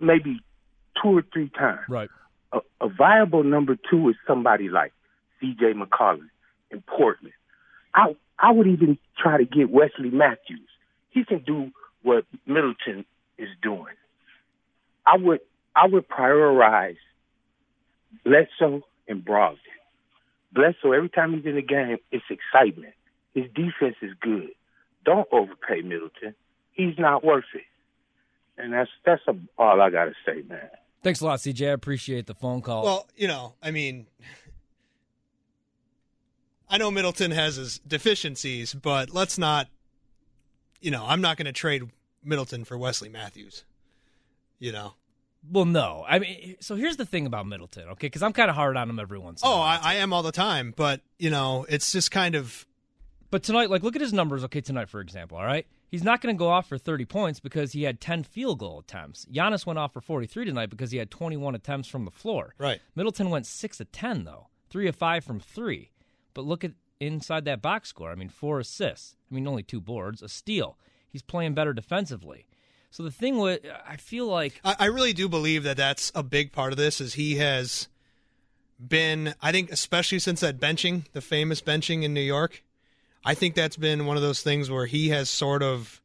[0.00, 0.40] Maybe
[1.02, 1.80] two or three times.
[1.88, 2.08] Right.
[2.52, 4.92] A, a viable number two is somebody like
[5.40, 5.72] C.J.
[5.74, 6.28] McCollum
[6.70, 7.34] in Portland.
[7.94, 10.68] I I would even try to get Wesley Matthews.
[11.10, 11.70] He can do
[12.02, 13.04] what Middleton
[13.38, 13.94] is doing.
[15.06, 15.40] I would
[15.74, 16.96] I would prioritize
[18.24, 19.58] Bledsoe and Brogdon.
[20.52, 22.94] Bledsoe, every time he's in the game, it's excitement.
[23.34, 24.50] His defense is good.
[25.04, 26.34] Don't overpay Middleton.
[26.72, 27.64] He's not worth it.
[28.58, 30.68] And that's that's a, all I got to say, man.
[31.02, 31.68] Thanks a lot, CJ.
[31.68, 32.84] I appreciate the phone call.
[32.84, 34.06] Well, you know, I mean,
[36.68, 39.68] I know Middleton has his deficiencies, but let's not,
[40.80, 41.90] you know, I'm not going to trade
[42.22, 43.64] Middleton for Wesley Matthews.
[44.58, 44.94] You know,
[45.50, 46.04] well, no.
[46.06, 48.06] I mean, so here's the thing about Middleton, okay?
[48.06, 49.80] Because I'm kind of hard on him every once in a oh, while.
[49.82, 52.66] I, I am all the time, but you know, it's just kind of
[53.30, 55.66] But tonight, like, look at his numbers, okay, tonight, for example, all right?
[55.88, 58.78] He's not going to go off for 30 points because he had 10 field goal
[58.78, 59.26] attempts.
[59.30, 62.54] Giannis went off for 43 tonight because he had 21 attempts from the floor.
[62.58, 62.80] right.
[62.96, 65.90] Middleton went 6 of 10, though, 3 of 5 from 3.
[66.32, 66.72] But look at
[67.06, 68.10] inside that box score.
[68.10, 69.16] I mean, four assists.
[69.30, 70.78] I mean, only two boards, a steal.
[71.08, 72.46] He's playing better defensively.
[72.92, 76.22] So the thing with, I feel like I, I really do believe that that's a
[76.22, 77.00] big part of this.
[77.00, 77.88] Is he has
[78.78, 82.62] been, I think, especially since that benching, the famous benching in New York.
[83.24, 86.02] I think that's been one of those things where he has sort of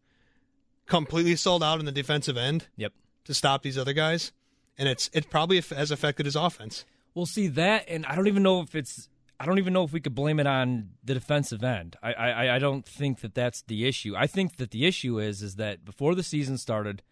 [0.86, 2.68] completely sold out in the defensive end.
[2.78, 2.94] Yep.
[3.26, 4.32] To stop these other guys,
[4.78, 6.86] and it's it probably has affected his offense.
[7.14, 9.10] We'll see that, and I don't even know if it's.
[9.40, 11.96] I don't even know if we could blame it on the defensive end.
[12.02, 14.16] I, I I don't think that that's the issue.
[14.16, 17.04] I think that the issue is is that before the season started,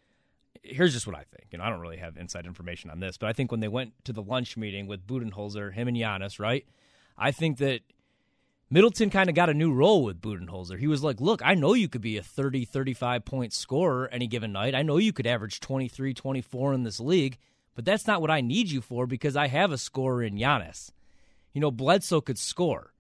[0.64, 1.50] here's just what I think.
[1.52, 3.68] You know, I don't really have inside information on this, but I think when they
[3.68, 6.66] went to the lunch meeting with Budenholzer, him and Giannis, right?
[7.18, 7.82] I think that
[8.72, 10.80] Middleton kind of got a new role with Budenholzer.
[10.80, 14.26] He was like, "Look, I know you could be a 30, 35 point scorer any
[14.26, 14.74] given night.
[14.74, 17.38] I know you could average 23, 24 in this league,
[17.76, 20.90] but that's not what I need you for because I have a scorer in Giannis.
[21.56, 22.94] You know, Bledsoe could score.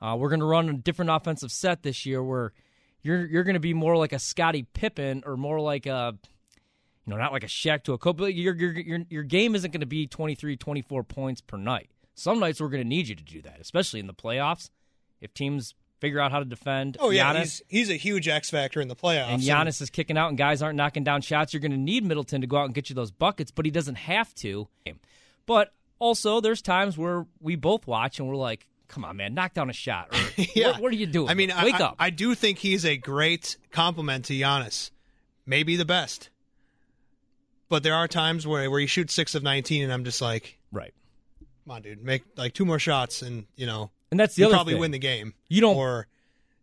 [0.00, 2.52] Uh, we're going to run a different offensive set this year where
[3.02, 6.16] you're you're going to be more like a Scottie Pippen or more like a
[7.06, 8.18] you know, not like a Shaq to a Kobe.
[8.18, 11.90] but Your your your, your game isn't going to be 23, 24 points per night.
[12.14, 14.68] Some nights we're going to need you to do that, especially in the playoffs.
[15.20, 18.50] If teams figure out how to defend Oh yeah, Giannis, he's he's a huge X
[18.50, 19.28] factor in the playoffs.
[19.28, 22.04] and Giannis is kicking out and guys aren't knocking down shots, you're going to need
[22.04, 24.68] Middleton to go out and get you those buckets, but he doesn't have to.
[25.46, 25.72] But
[26.04, 29.70] also, there's times where we both watch and we're like, come on, man, knock down
[29.70, 30.08] a shot.
[30.12, 30.72] Or, yeah.
[30.72, 31.30] what, what are you doing?
[31.30, 31.96] I mean, wake I, up.
[31.98, 34.90] I do think he's a great complement to Giannis,
[35.46, 36.28] maybe the best.
[37.70, 40.58] But there are times where where he shoots six of nineteen, and I'm just like,
[40.70, 40.92] right,
[41.64, 44.46] come on, dude, make like two more shots, and you know, and that's the you
[44.46, 44.80] other probably thing.
[44.80, 45.32] win the game.
[45.48, 46.06] You don't- or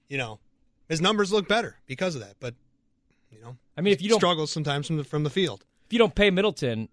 [0.07, 0.39] you know,
[0.87, 2.35] his numbers look better because of that.
[2.39, 2.53] But
[3.31, 5.65] you know, I mean, if you don't struggles sometimes from the from the field.
[5.87, 6.87] if you don't pay Middleton,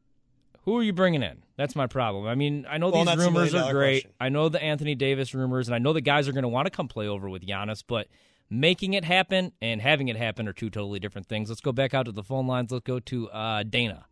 [0.65, 1.43] who are you bringing in?
[1.57, 2.27] That's my problem.
[2.27, 4.03] I mean, I know Well, these rumors are great.
[4.03, 4.13] question.
[4.21, 6.67] I know the Anthony Davis rumors, and I know the guys are going to want
[6.67, 8.09] to come play over with Giannis, but
[8.51, 11.51] Making it happen and having it happen are two totally different things.
[11.51, 12.71] Let's go back out to the phone lines.
[12.71, 14.07] Let's go to uh, Dana.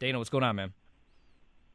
[0.00, 0.72] Dana, what's going on, man?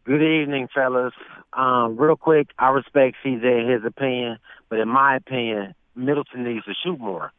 [0.04, 1.14] Good evening, fellas.
[1.54, 6.66] Um, real quick, I respect CJ and his opinion, but in my opinion, Middleton needs
[6.66, 7.32] to shoot more.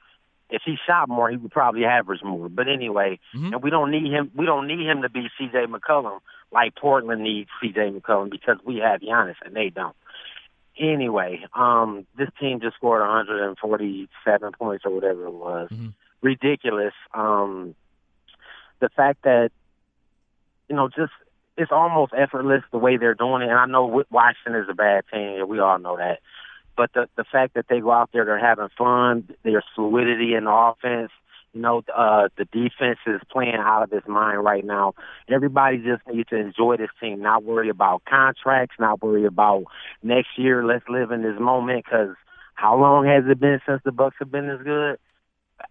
[0.50, 2.48] If he shot more, he would probably average more.
[2.48, 3.52] But anyway, Mm-hmm.
[3.54, 4.30] and we don't need him.
[4.34, 8.78] We don't need him to be CJ McCollum like Portland needs CJ McCollum because we
[8.78, 9.94] have Giannis and they don't.
[10.78, 15.68] Anyway, um, this team just scored 147 points or whatever it was.
[16.22, 16.94] Ridiculous.
[17.12, 17.74] Um,
[18.80, 19.50] the fact that
[20.68, 21.12] you know, just
[21.56, 23.48] it's almost effortless the way they're doing it.
[23.48, 25.48] And I know Washington is a bad team.
[25.48, 26.20] We all know that.
[26.78, 30.44] But the the fact that they go out there, they're having fun, their fluidity in
[30.44, 31.10] the offense.
[31.52, 34.94] You know, uh, the defense is playing out of its mind right now.
[35.28, 39.64] Everybody just needs to enjoy this team, not worry about contracts, not worry about
[40.04, 40.64] next year.
[40.64, 42.14] Let's live in this moment because
[42.54, 44.98] how long has it been since the Bucks have been this good?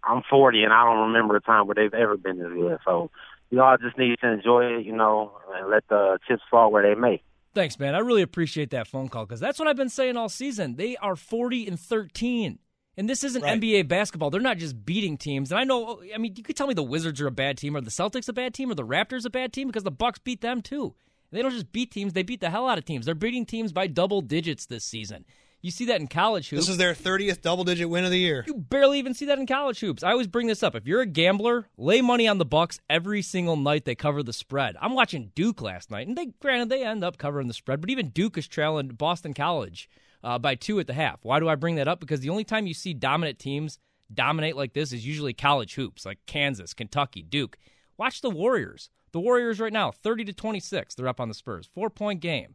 [0.04, 2.78] I'm 40 and I don't remember a time where they've ever been this good.
[2.84, 3.10] So
[3.50, 6.82] we all just need to enjoy it, you know, and let the chips fall where
[6.82, 7.22] they may.
[7.54, 7.94] Thanks, man.
[7.94, 10.76] I really appreciate that phone call because that's what I've been saying all season.
[10.76, 12.58] They are 40 and 13.
[12.96, 14.30] And this isn't NBA basketball.
[14.30, 15.52] They're not just beating teams.
[15.52, 17.76] And I know, I mean, you could tell me the Wizards are a bad team,
[17.76, 20.18] or the Celtics a bad team, or the Raptors a bad team because the Bucks
[20.18, 20.94] beat them too.
[21.30, 23.06] They don't just beat teams; they beat the hell out of teams.
[23.06, 25.24] They're beating teams by double digits this season.
[25.68, 26.62] You see that in college hoops.
[26.62, 28.42] This is their 30th double digit win of the year.
[28.46, 30.02] You barely even see that in college hoops.
[30.02, 30.74] I always bring this up.
[30.74, 34.32] If you're a gambler, lay money on the Bucks every single night they cover the
[34.32, 34.78] spread.
[34.80, 37.90] I'm watching Duke last night, and they granted they end up covering the spread, but
[37.90, 39.90] even Duke is trailing Boston College
[40.24, 41.18] uh, by two at the half.
[41.22, 42.00] Why do I bring that up?
[42.00, 43.78] Because the only time you see dominant teams
[44.14, 47.58] dominate like this is usually college hoops, like Kansas, Kentucky, Duke.
[47.98, 48.88] Watch the Warriors.
[49.12, 50.94] The Warriors right now, 30 to 26.
[50.94, 51.68] They're up on the Spurs.
[51.74, 52.54] Four point game.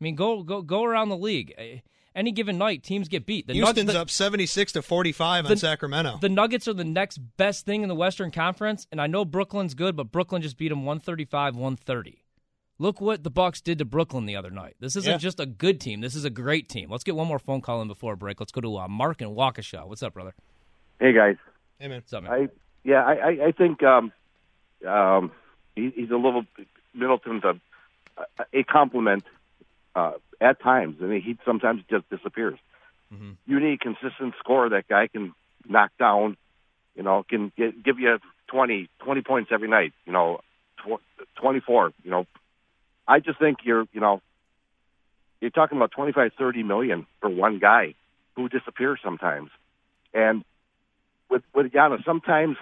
[0.00, 1.54] I mean, go go go around the league.
[2.14, 3.46] Any given night, teams get beat.
[3.46, 6.18] The Nug- Houston's the- up 76 to 45 on Sacramento.
[6.20, 9.74] The Nuggets are the next best thing in the Western Conference, and I know Brooklyn's
[9.74, 12.16] good, but Brooklyn just beat them 135-130.
[12.78, 14.74] Look what the Bucks did to Brooklyn the other night.
[14.80, 15.18] This isn't Yeah.
[15.18, 16.00] just a good team.
[16.00, 16.90] This is a great team.
[16.90, 18.40] Let's get one more phone call in before break.
[18.40, 19.86] Let's go to uh, Mark and Waukesha.
[19.86, 20.34] What's up, brother?
[20.98, 21.36] Hey guys.
[21.78, 21.98] Hey man.
[21.98, 22.32] What's up, man?
[22.32, 22.48] I
[22.82, 24.12] yeah, I I, I think um
[24.88, 25.30] um
[25.76, 26.44] he, he's a little
[26.94, 27.60] Middleton's a
[28.54, 29.24] a complement
[29.94, 32.58] uh, at times, and he sometimes just disappears.
[33.46, 35.34] You need a consistent score that guy can
[35.68, 36.36] knock down.
[36.94, 39.92] You know, can get, give you 20, 20 points every night.
[40.06, 40.40] You know,
[40.78, 41.00] tw-
[41.40, 41.92] twenty four.
[42.04, 42.26] You know,
[43.06, 44.20] I just think you're you know
[45.40, 47.94] you're talking about twenty five, thirty million for one guy
[48.36, 49.50] who disappears sometimes,
[50.14, 50.44] and
[51.28, 52.56] with with Giannis, sometimes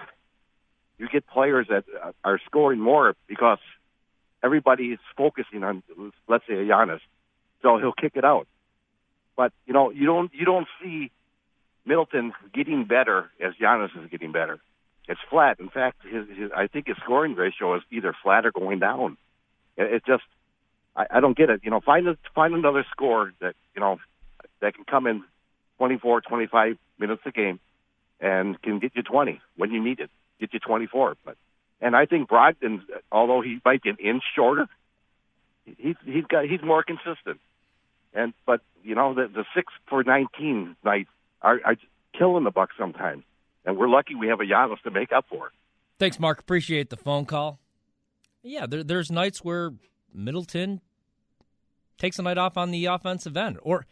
[0.97, 3.59] you get players that uh, are scoring more because
[4.43, 5.81] everybody is focusing on,
[6.27, 6.99] let's say, a Giannis,
[7.61, 8.47] so he'll kick it out.
[9.35, 11.11] But you know, you don't you don't see
[11.85, 14.59] Middleton getting better as Giannis is getting better.
[15.07, 15.59] It's flat.
[15.59, 19.17] In fact, his, his I think his scoring ratio is either flat or going down.
[19.77, 20.23] It, it just
[20.95, 21.61] I, I don't get it.
[21.63, 23.97] You know, find a, find another score that you know
[24.61, 25.23] that can come in
[25.77, 27.59] 24, 25 minutes a game
[28.19, 31.15] and can get you 20 when you need it, get you 24.
[31.23, 31.37] But
[31.81, 34.67] and I think Brogdon, although he might be an inch shorter,
[35.77, 37.39] he's he's got he's more consistent.
[38.13, 41.09] And but you know the the six for 19 nights
[41.41, 41.75] are, are
[42.17, 43.23] killing the Bucks sometimes,
[43.65, 45.53] and we're lucky we have a Giannis to make up for it.
[45.99, 46.39] Thanks, Mark.
[46.39, 47.59] Appreciate the phone call.
[48.41, 49.73] Yeah, there, there's nights where
[50.13, 50.81] Middleton
[51.97, 53.85] takes a night off on the offensive end, or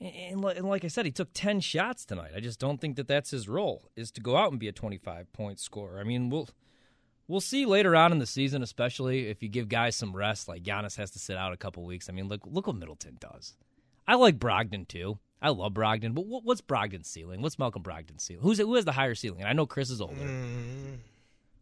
[0.00, 2.32] and like I said, he took ten shots tonight.
[2.36, 4.72] I just don't think that that's his role is to go out and be a
[4.72, 5.98] 25 point scorer.
[5.98, 6.48] I mean, we'll
[7.28, 10.48] we'll see later on in the season, especially if you give guys some rest.
[10.48, 12.08] Like Giannis has to sit out a couple weeks.
[12.08, 13.54] I mean, look look what Middleton does.
[14.06, 15.18] I like Brogdon too.
[15.42, 17.42] I love Brogdon, but what's Brogdon's ceiling?
[17.42, 18.42] What's Malcolm Brogdon's ceiling?
[18.42, 19.40] Who's who has the higher ceiling?
[19.40, 20.14] And I know Khris is older.
[20.14, 20.98] Mm.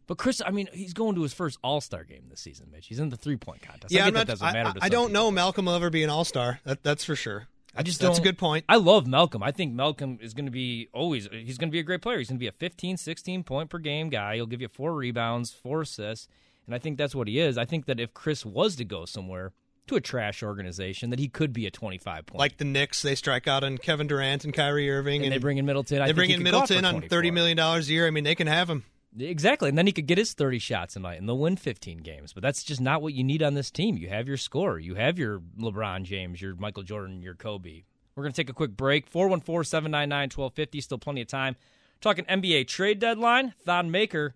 [0.05, 2.87] But Khris, I mean, he's going to his first All Star game this season, Mitch.
[2.87, 3.93] He's in the three point contest.
[3.93, 4.69] Yeah, I not, that doesn't I, matter.
[4.69, 5.23] I- To I some don't people.
[5.25, 6.59] know Malcolm will ever be an all star.
[6.65, 7.47] That, that's for sure.
[7.75, 8.65] I just That's a good point.
[8.69, 9.41] I love Malcolm.
[9.41, 11.27] I think Malcolm is going to be always.
[11.31, 12.19] He's going to be a great player.
[12.19, 14.35] He's going to be a 15, 16 point per game guy.
[14.35, 16.27] He'll give you four rebounds, four assists,
[16.67, 17.57] and I think that's what he is.
[17.57, 19.53] I think that if Khris was to go somewhere
[19.87, 22.39] to a trash organization, that he could be a 25 point.
[22.39, 25.57] Like the Knicks, they strike out on Kevin Durant and Kyrie Irving, And they bring
[25.57, 25.97] in Middleton.
[25.99, 27.93] I They think bring in could go out for Middleton on thirty million dollars a
[27.93, 28.07] year.
[28.07, 28.85] I mean, they can have him.
[29.19, 29.69] Exactly.
[29.69, 32.33] And then he could get his 30 shots a night and they'll win 15 games.
[32.33, 33.97] But that's just not what you need on this team.
[33.97, 37.83] You have your scorer, you have your LeBron James, your Michael Jordan, your Kobe.
[38.15, 39.07] We're going to take a quick break.
[39.07, 40.81] 414 799 1250.
[40.81, 41.55] Still plenty of time.
[42.01, 43.53] Talking NBA trade deadline.
[43.65, 44.35] Thon Maker,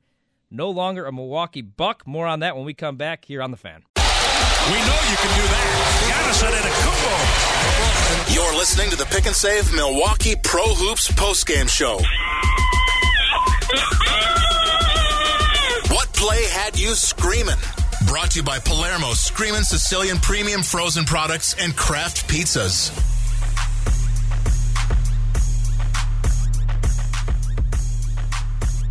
[0.50, 2.08] no longer a Milwaukee Buck.
[2.08, 3.84] More on that when we come back here on The Fan.
[3.96, 5.68] We know you can do that.
[6.10, 8.36] Giannis Antetokounmpo.
[8.36, 12.00] You're listening to the Pick and Save Milwaukee Pro Hoops postgame show.
[16.18, 17.56] Play had you screaming?
[18.08, 22.92] Brought to you by Palermo Screaming Sicilian Premium Frozen Products and Kraft Pizzas.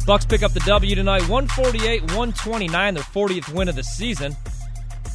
[0.07, 4.37] Bucks pick up the W tonight, 148-129, their 40th win of the season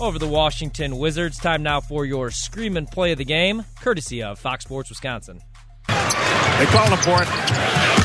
[0.01, 1.37] over the Washington Wizards.
[1.39, 5.39] Time now for your screaming play of the game, courtesy of Fox Sports Wisconsin.
[5.87, 7.27] They called him for it.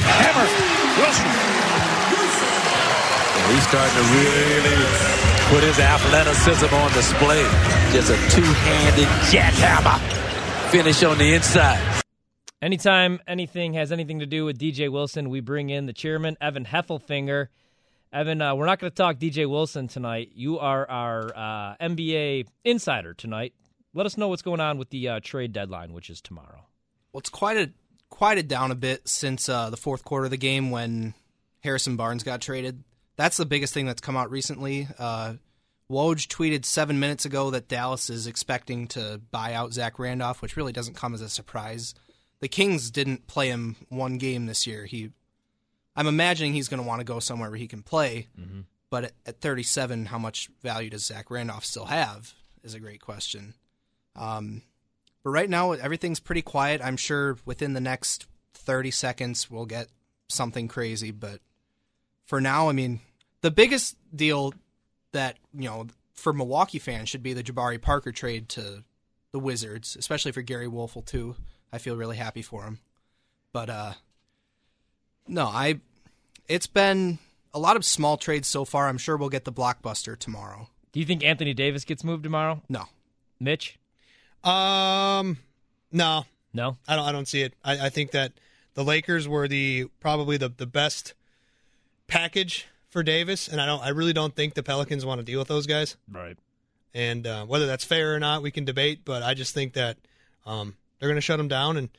[0.05, 1.03] Hammer.
[1.03, 1.66] Wilson.
[3.49, 4.77] He's starting to really
[5.51, 7.43] put his athleticism on display.
[7.93, 10.17] Just a two-handed jackhammer
[10.71, 12.03] finish on the inside.
[12.61, 16.65] Anytime anything has anything to do with DJ Wilson, we bring in the chairman, Evan
[16.65, 17.49] Heffelfinger.
[18.13, 20.31] Evan, uh, we're not going to talk DJ Wilson tonight.
[20.35, 23.55] You are our uh, NBA insider tonight.
[23.95, 26.67] Let us know what's going on with the uh, trade deadline, which is tomorrow.
[27.13, 27.71] Well, it's quite a
[28.11, 31.15] quieted down a bit since uh, the fourth quarter of the game when
[31.61, 32.83] Harrison Barnes got traded.
[33.17, 34.89] That's the biggest thing that's come out recently.
[34.99, 35.35] Uh,
[35.91, 40.57] Woj tweeted seven minutes ago that Dallas is expecting to buy out Zach Randolph, which
[40.57, 41.95] really doesn't come as a surprise.
[42.41, 44.85] The Kings didn't play him one game this year.
[44.85, 45.11] He,
[45.95, 48.29] I'm imagining he's going to want to go somewhere where he can play.
[48.39, 48.61] Mm-hmm.
[48.91, 52.35] But at, at 37, how much value does Zach Randolph still have?
[52.63, 53.55] Is a great question.
[54.17, 54.63] Um,
[55.23, 56.81] but right now, everything's pretty quiet.
[56.85, 59.89] I'm sure within the next 30 seconds, we'll get
[60.29, 61.11] something crazy.
[61.13, 61.41] But
[62.27, 63.01] for now, I mean,
[63.47, 64.53] the biggest deal
[65.13, 68.83] that, you know, for Milwaukee fans should be the Jabari Parker trade to
[69.31, 71.37] the Wizards, especially for Gery Woelfel, too.
[71.73, 72.81] I feel really happy for him.
[73.53, 73.93] But, uh,
[75.29, 75.79] no, I,
[76.49, 77.21] it's been
[77.55, 78.89] a lot of small trades so far.
[78.89, 80.69] I'm sure we'll get the blockbuster tomorrow.
[80.91, 82.63] Do you think Anthony Davis gets moved tomorrow?
[82.69, 82.87] No.
[83.39, 83.79] Mitch?
[84.43, 85.39] Um,
[85.93, 87.05] no, no, I don't.
[87.05, 87.55] I don't see it.
[87.65, 88.33] I, I think that
[88.75, 91.15] the Lakers were the probably the the best
[92.07, 93.83] package for Davis, and I don't.
[93.83, 95.99] I really don't think the Pelicans want to deal with those guys.
[96.11, 96.39] Right.
[96.95, 99.01] And uh, whether that's fair or not, we can debate.
[99.05, 99.99] But I just think that
[100.47, 101.77] um, they're going to shut him down.
[101.77, 101.91] And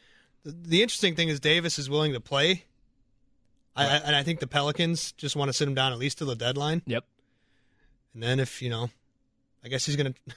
[0.43, 2.63] the, the interesting thing is Davis is willing to play.
[3.75, 6.17] I, I, and I think the Pelicans just want to sit him down at least
[6.17, 6.81] till the deadline.
[6.87, 7.05] Yep.
[8.15, 8.89] And then if you know,
[9.63, 10.35] I guess he's going to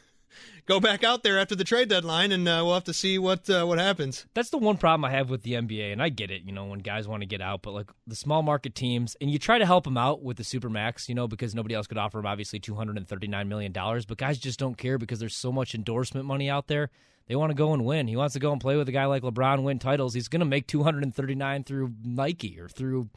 [0.67, 3.49] go back out there after the trade deadline, and uh, we'll have to see what
[3.51, 4.27] uh, what happens.
[4.35, 6.67] That's the one problem I have with the NBA, and I get it, you know,
[6.67, 9.59] when guys want to get out, but like the small market teams, and you try
[9.59, 12.19] to help them out with the super max, you know, because nobody else could offer
[12.19, 15.19] them obviously two hundred and thirty nine million dollars, but guys just don't care because
[15.19, 16.91] there's so much endorsement money out there.
[17.27, 18.09] They want to go and win.
[18.09, 20.15] He wants to go and play with a guy like LeBron, win titles.
[20.15, 23.09] He's going to make two hundred and thirty nine through Nike or through.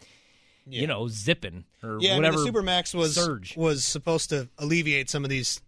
[0.66, 0.82] Yeah.
[0.82, 2.38] You know, zipping or yeah, whatever.
[2.38, 3.58] I mean, the supermax was surge.
[3.58, 5.62] was supposed to alleviate some of these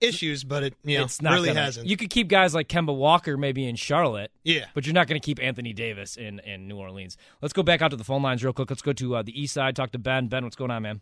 [0.00, 1.86] issues, but it you know it's not really gonna, hasn't.
[1.88, 4.66] You could keep guys like Kemba Walker maybe in Charlotte, Yeah.
[4.74, 7.16] but you're not going to keep Anthony Davis in in New Orleans.
[7.42, 8.70] Let's go back out to the phone lines real quick.
[8.70, 9.74] Let's go to uh, the east side.
[9.76, 10.28] Talk to Ben.
[10.28, 11.00] Ben, what's going on, man?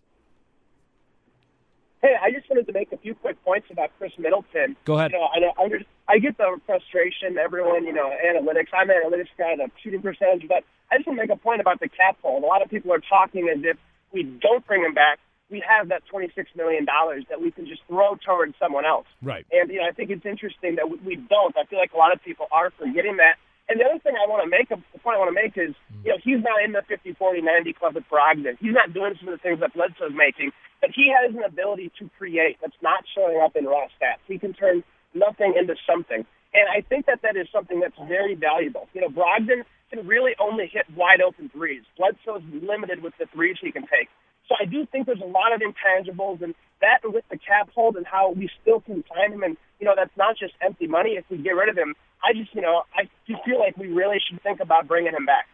[2.02, 4.76] Hey, I just wanted to make a few quick points about Khris Middleton.
[4.84, 5.12] Go ahead.
[5.12, 7.36] You know, I, know- I, under- I get the frustration.
[7.38, 8.68] Everyone, you know, analytics.
[8.72, 11.60] I'm an analytics guy, the shooting percentage, but I just want to make a point
[11.60, 12.44] about the cap hold.
[12.44, 13.76] A lot of people are talking as if
[14.12, 15.18] we don't bring him back,
[15.50, 16.86] we have that $26 million
[17.30, 19.06] that we can just throw towards someone else.
[19.22, 19.46] Right.
[19.52, 21.54] And, you know, I think it's interesting that we, we don't.
[21.56, 23.38] I feel like a lot of people are forgetting that.
[23.68, 25.74] And the other thing I want to make, the point I want to make is,
[25.90, 26.06] mm.
[26.06, 28.58] you know, he's not in the 50, 40, 90 club with Brogdon.
[28.58, 31.90] He's not doing some of the things that Bledsoe's making, but he has an ability
[31.98, 34.22] to create that's not showing up in raw stats.
[34.26, 34.82] He can turn
[35.14, 36.26] nothing into something.
[36.54, 38.88] And I think that that is something that's very valuable.
[38.94, 41.82] You know, Brogdon can really only hit wide open threes.
[41.98, 44.08] Bledsoe's limited with the threes he can take.
[44.48, 47.96] So I do think there's a lot of intangibles, and that with the cap hold
[47.96, 51.10] and how we still can sign him, and you know that's not just empty money.
[51.10, 53.88] If we get rid of him, I just you know I just feel like we
[53.88, 55.46] really should think about bringing him back.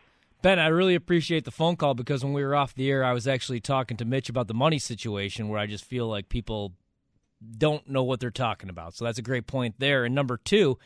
[0.43, 3.13] Ben, I really appreciate the phone call because when we were off the air, I
[3.13, 6.73] was actually talking to Mitch about the money situation where I just feel like people
[7.57, 8.95] don't know what they're talking about.
[8.95, 10.05] So that's a great point there.
[10.05, 10.79] And number two,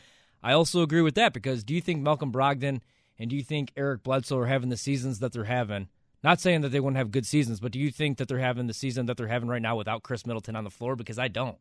[0.43, 2.81] I also agree with that because do you think Malcolm Brogdon
[3.17, 5.87] and do you think Eric Bledsoe are having the seasons that they're having?
[6.23, 8.67] Not saying that they wouldn't have good seasons, but do you think that they're having
[8.67, 10.95] the season that they're having right now without Khris Middleton on the floor?
[10.95, 11.57] Because I don't.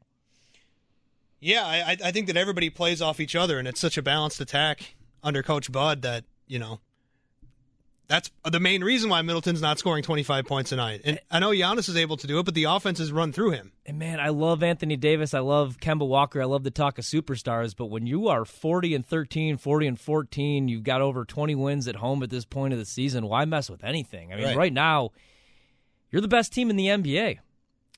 [1.41, 4.41] Yeah, I, I think that everybody plays off each other, and it's such a balanced
[4.41, 6.81] attack under Coach Bud that you know
[8.09, 11.01] that's the main reason why Middleton's not scoring 25 points a night.
[11.05, 13.51] And I know Giannis is able to do it, but the offense has run through
[13.51, 13.73] him.
[13.85, 15.35] And man, I love Anthony Davis.
[15.35, 16.41] I love Kemba Walker.
[16.41, 17.75] I love the talk of superstars.
[17.77, 21.89] But when you are 40 and 13, 40 and 14, you've got over 20 wins
[21.89, 23.27] at home at this point of the season.
[23.27, 24.33] Why mess with anything?
[24.33, 24.57] I mean, Right.
[24.57, 25.11] right, now,
[26.11, 27.39] you're the best team in the NBA.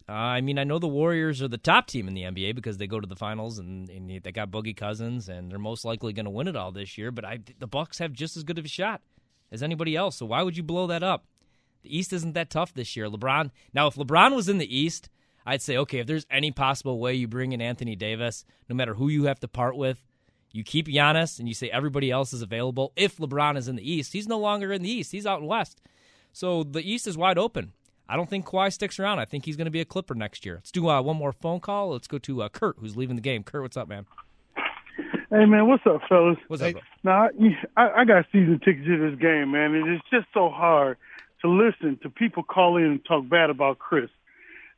[0.09, 2.79] Uh, I mean, I know the Warriors are the top team in the NBA because
[2.79, 6.15] they go to the finals and, and they got Boogie Cousins, and they're most likely
[6.15, 7.11] going to win it all this year.
[7.11, 9.03] But I, the Bucks have just as good of a shot
[9.51, 10.17] as anybody else.
[10.17, 11.25] So why would you blow that up?
[11.83, 13.09] The East isn't that tough this year.
[13.09, 13.51] LeBron.
[13.73, 15.09] Now, if LeBron was in the East,
[15.47, 16.01] I'd say okay.
[16.01, 19.41] If there's any possible way you bring in Anthony Davis, no matter who you have
[19.41, 20.05] to part with,
[20.51, 22.93] you keep Giannis and you say everybody else is available.
[22.97, 25.13] If LeBron is in the East, he's no longer in the East.
[25.13, 25.81] He's out in West.
[26.33, 27.73] So the East is wide open.
[28.09, 29.19] I don't think Kawhi sticks around.
[29.19, 30.57] I think he's going to be a Clipper next year.
[30.57, 31.91] Let's do uh, one more phone call.
[31.91, 33.43] Let's go to uh, Kurt, who's leaving the game.
[33.43, 34.07] Kurt, what's up, man?
[35.31, 36.39] Hey man, what's up, fellas?
[36.49, 36.73] What's up?
[36.73, 36.81] Bro?
[37.05, 37.29] Now
[37.77, 40.97] I, I got season tickets to this game, man, and it's just so hard
[41.43, 44.09] to listen to people call in and talk bad about Khris.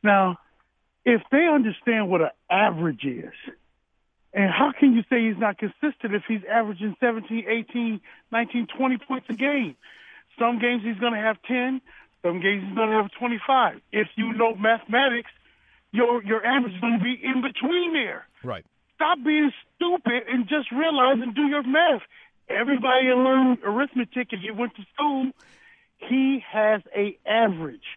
[0.03, 0.39] Now,
[1.05, 3.33] if they understand what an average is,
[4.35, 8.01] and how can you say he's not consistent if he's averaging 17, 18,
[8.33, 9.77] 19, 20 points a game?
[10.37, 11.81] Some games he's going to have 10,
[12.23, 13.81] some games he's going to have 25.
[13.93, 15.31] If you know mathematics,
[15.93, 18.27] your your average is going to be in between there.
[18.43, 18.65] Right.
[19.01, 22.03] Stop being stupid and just realize and do your math.
[22.51, 25.31] Everybody learned arithmetic if you went to school.
[25.97, 27.97] He has a average.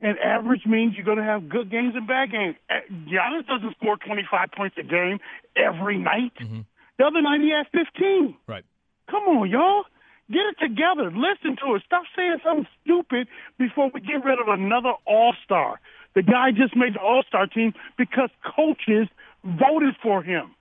[0.00, 2.54] And average means you're going to have good games and bad games.
[2.70, 2.74] Uh,
[3.10, 5.18] Giannis doesn't score 25 points a game
[5.56, 6.32] every night.
[6.40, 6.60] Mm-hmm.
[6.98, 8.36] The other night he had 15.
[8.46, 8.64] Right.
[9.10, 9.82] Come on, y'all.
[10.30, 11.10] Get it together.
[11.10, 11.82] Listen to it.
[11.86, 13.26] Stop saying something stupid
[13.58, 15.80] before we get rid of another All Star.
[16.14, 19.08] The guy just made the All Star team because coaches
[19.46, 20.54] voted for him.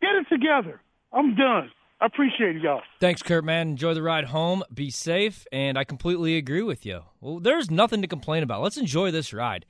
[0.00, 0.80] Get it together.
[1.12, 1.70] I'm done.
[2.00, 2.80] I appreciate it, y'all.
[3.00, 3.68] Thanks, Kurt, man.
[3.68, 4.62] Enjoy the ride home.
[4.72, 5.46] Be safe.
[5.52, 7.02] And I completely agree with you.
[7.20, 8.62] Well, there's nothing to complain about.
[8.62, 9.66] Let's enjoy this ride.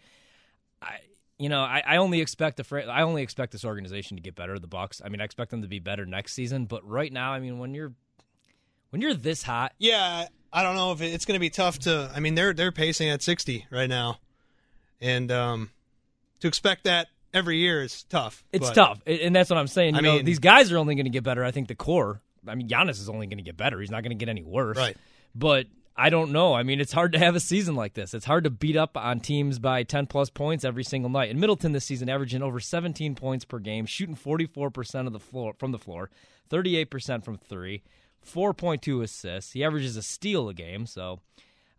[0.80, 0.98] I,
[1.38, 4.36] you know, I, I only expect the fr- I only expect this organization to get
[4.36, 4.58] better.
[4.60, 5.02] The Bucks.
[5.04, 6.66] I mean, I expect them to be better next season.
[6.66, 7.92] But right now, I mean, when you're
[8.90, 11.80] when you're this hot, Yeah, I don't know if it- it's going to be tough
[11.80, 12.12] to.
[12.14, 14.18] I mean, they're they're pacing at 60 right now,
[15.00, 15.70] and um,
[16.40, 18.44] to expect that every year is tough.
[18.52, 19.94] it's but- tough, and that's what I'm saying.
[19.94, 21.44] You I know, mean- these guys are only going to get better.
[21.44, 22.20] I think the core.
[22.48, 23.80] I mean, Giannis is only going to get better.
[23.80, 24.76] He's not going to get any worse.
[24.78, 24.96] Right.
[25.34, 26.54] But I don't know.
[26.54, 28.14] I mean, it's hard to have a season like this.
[28.14, 31.28] It's hard to beat up on teams by 10 plus points every single night.
[31.30, 35.52] And Middleton this season averaging over 17 points per game, shooting 44% of the floor
[35.58, 36.08] from the floor,
[36.50, 37.82] 38% from 3,
[38.26, 39.52] 4.2 assists.
[39.52, 41.20] He averages a steal a game, so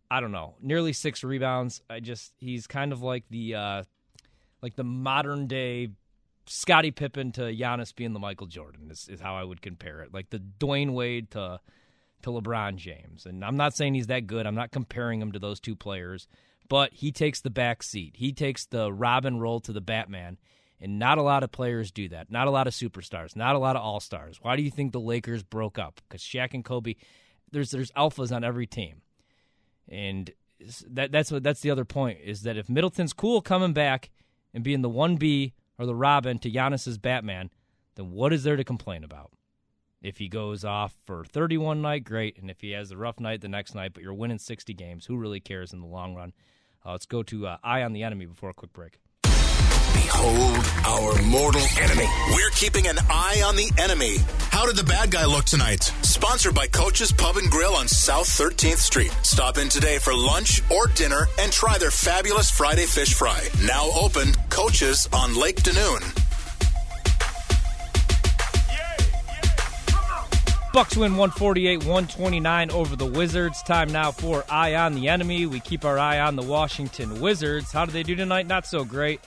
[0.09, 0.55] I don't know.
[0.61, 1.81] Nearly 6 rebounds.
[1.89, 3.83] I just he's kind of like the uh
[4.61, 5.89] like the modern day
[6.45, 10.13] Scottie Pippen to Giannis being the Michael Jordan is, is how I would compare it.
[10.13, 11.59] Like the Dwyane Wade to
[12.23, 13.25] to LeBron James.
[13.25, 14.45] And I'm not saying he's that good.
[14.45, 16.27] I'm not comparing him to those two players,
[16.69, 18.15] but he takes the back seat.
[18.17, 20.37] He takes the Robin role to the Batman.
[20.79, 22.31] And not a lot of players do that.
[22.31, 23.35] Not a lot of superstars.
[23.35, 24.39] Not a lot of all stars.
[24.41, 26.01] Why do you think the Lakers broke up?
[26.07, 26.95] Because Shaq and Kobe,
[27.51, 29.01] there's there's alphas on every team,
[29.87, 30.31] and
[30.89, 34.09] that that's what that's the other point is that if Middleton's cool coming back
[34.53, 37.49] and being the one B or the Robin to Giannis's Batman,
[37.95, 39.31] then what is there to complain about?
[40.01, 42.37] If he goes off for 31 night, great.
[42.39, 45.05] And if he has a rough night the next night, but you're winning 60 games,
[45.05, 46.33] who really cares in the long run?
[46.83, 48.99] Uh, let's go to uh, Eye on the Enemy before a quick break.
[49.93, 52.07] Behold our mortal enemy.
[52.33, 54.17] We're keeping an eye on the enemy.
[54.51, 55.83] How did the bad guy look tonight?
[56.01, 59.11] Sponsored by Coach's Pub and Grill on South 13th Street.
[59.23, 63.47] Stop in today for lunch or dinner and try their fabulous Friday fish fry.
[63.65, 66.01] Now open, Coach's on Lake Denoon.
[70.73, 73.61] Bucks win 148-129 over the Wizards.
[73.63, 75.45] Time now for Eye on the Enemy.
[75.45, 77.73] We keep our eye on the Washington Wizards.
[77.73, 78.47] How do they do tonight?
[78.47, 79.19] Not so great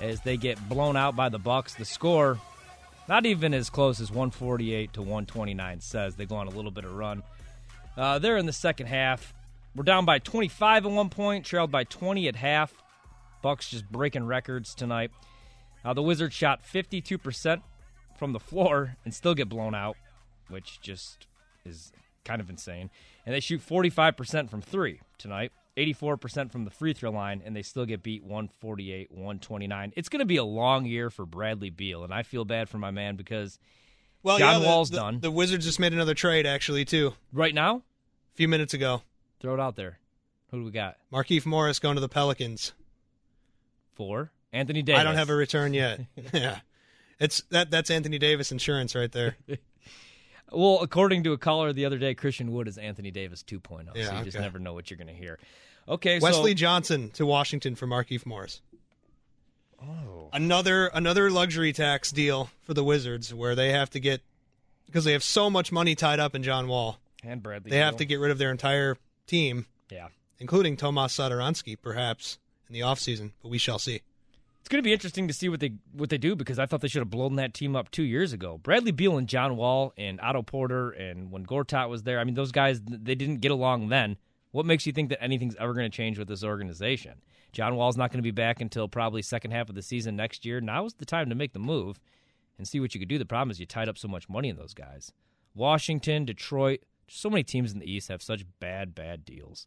[0.00, 1.74] as they get blown out by the Bucks.
[1.74, 2.38] The score
[3.10, 6.14] not even as close as 148 to 129 says.
[6.14, 7.24] They go on a little bit of run.
[7.96, 9.34] Uh, they're in the second half.
[9.74, 12.72] We're down by 25 at one point, trailed by 20 at half.
[13.42, 15.10] Bucks just breaking records tonight.
[15.84, 17.62] Uh, the Wizards shot 52%
[18.16, 19.96] from the floor and still get blown out,
[20.48, 21.26] which just
[21.64, 21.92] is
[22.24, 22.90] kind of insane.
[23.26, 25.50] And they shoot 45% from three tonight,
[25.86, 29.92] 84% from the free throw line, and they still get beat 148 129.
[29.96, 32.78] It's going to be a long year for Bradley Beal, and I feel bad for
[32.78, 33.58] my man because
[34.22, 35.20] Well, John yeah, the, Wall's the- done.
[35.20, 37.14] The Wizards just made another trade, actually, too.
[37.32, 37.76] Right now?
[37.76, 39.02] A few minutes ago.
[39.40, 39.98] Throw it out there.
[40.50, 40.96] Who do we got?
[41.12, 42.72] Markieff Morris going to the Pelicans.
[43.94, 44.32] Four.
[44.52, 45.00] Anthony Davis.
[45.00, 46.00] I don't have a return yet.
[46.34, 46.60] yeah.
[47.20, 49.36] It's that that's Anthony Davis insurance right there.
[50.52, 53.86] Well, according to a caller the other day, Christian Wood is Anthony Davis 2.0.
[53.86, 55.38] so Yeah, you just never know what you're going to hear.
[55.90, 58.62] Okay, Wesley so Johnson to Washington for Markieff Morris.
[59.82, 60.28] Oh.
[60.32, 64.20] Another another luxury tax deal for the Wizards where they have to get
[64.86, 66.98] because they have so much money tied up in John Wall.
[67.24, 67.70] and Bradley.
[67.70, 70.08] They have to get rid of their entire team, Yeah.
[70.38, 72.38] including Tomas Satoransky, perhaps
[72.68, 74.00] in the offseason, but we shall see.
[74.60, 76.80] It's going to be interesting to see what they what they do because I thought
[76.82, 78.58] they should have blown that team up two years ago.
[78.62, 82.34] Bradley Beal and John Wall and Otto Porter and when Gortat was there, I mean
[82.34, 84.16] those guys they didn't get along then.
[84.52, 87.22] What makes you think that anything's ever going to change with this organization?
[87.52, 90.44] John Wall's not going to be back until probably second half of the season next
[90.44, 90.60] year.
[90.60, 92.00] Now is the time to make the move
[92.58, 93.18] and see what you could do.
[93.18, 95.12] The problem is you tied up so much money in those guys.
[95.54, 99.66] Washington, Detroit, so many teams in the East have such bad, bad deals.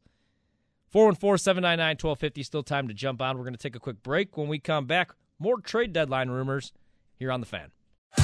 [0.89, 2.43] 414 799 1250.
[2.43, 3.38] Still time to jump on.
[3.38, 4.38] We're going to take a quick break.
[4.38, 6.71] When we come back, more trade deadline rumors
[7.15, 7.71] here on the fan.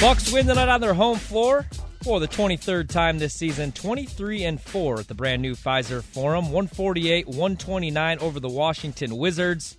[0.00, 1.64] Bucks win tonight on their home floor
[2.06, 6.52] for the 23rd time this season, 23 and 4 at the brand new Fiserv Forum,
[6.52, 9.76] 148 129 over the Washington Wizards.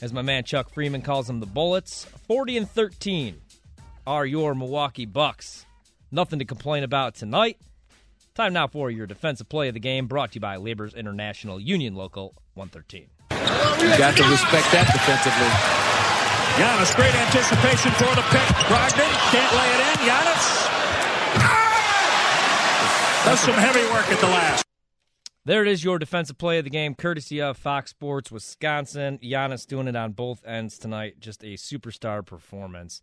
[0.00, 2.04] As my man Chuck Freeman calls them, the Bullets.
[2.28, 3.40] 40 and 13
[4.06, 5.66] are your Milwaukee Bucks.
[6.12, 7.58] Nothing to complain about tonight.
[8.36, 11.58] Time now for your defensive play of the game, brought to you by Labor's International
[11.58, 13.08] Union Local 113.
[13.32, 15.50] You got to respect that defensively.
[16.62, 18.54] Giannis, great anticipation for the pick.
[18.70, 20.08] Brogdon can't lay it in.
[20.08, 20.77] Giannis
[23.28, 24.64] does some heavy work at the last.
[25.44, 29.18] There it is, your defensive play of the game, courtesy of Fox Sports Wisconsin.
[29.22, 31.20] Giannis doing it on both ends tonight.
[31.20, 33.02] Just a superstar performance.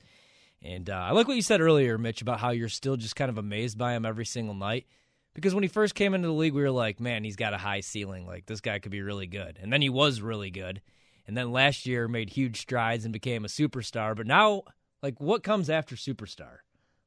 [0.64, 3.30] And uh, I like what you said earlier, Mitch, about how you're still just kind
[3.30, 4.88] of amazed by him every single night.
[5.36, 7.60] Because when he first came into the league, we were like, man, he's got a
[7.60, 8.26] high ceiling.
[8.26, 9.60] Like, this guy could be really good.
[9.62, 10.82] And then he was really good.
[11.28, 14.16] And then last year made huge strides and became a superstar.
[14.16, 14.64] But now,
[15.04, 16.58] like, what comes after superstar?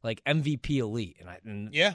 [0.04, 1.16] Like MVP elite.
[1.18, 1.94] And, I, and yeah,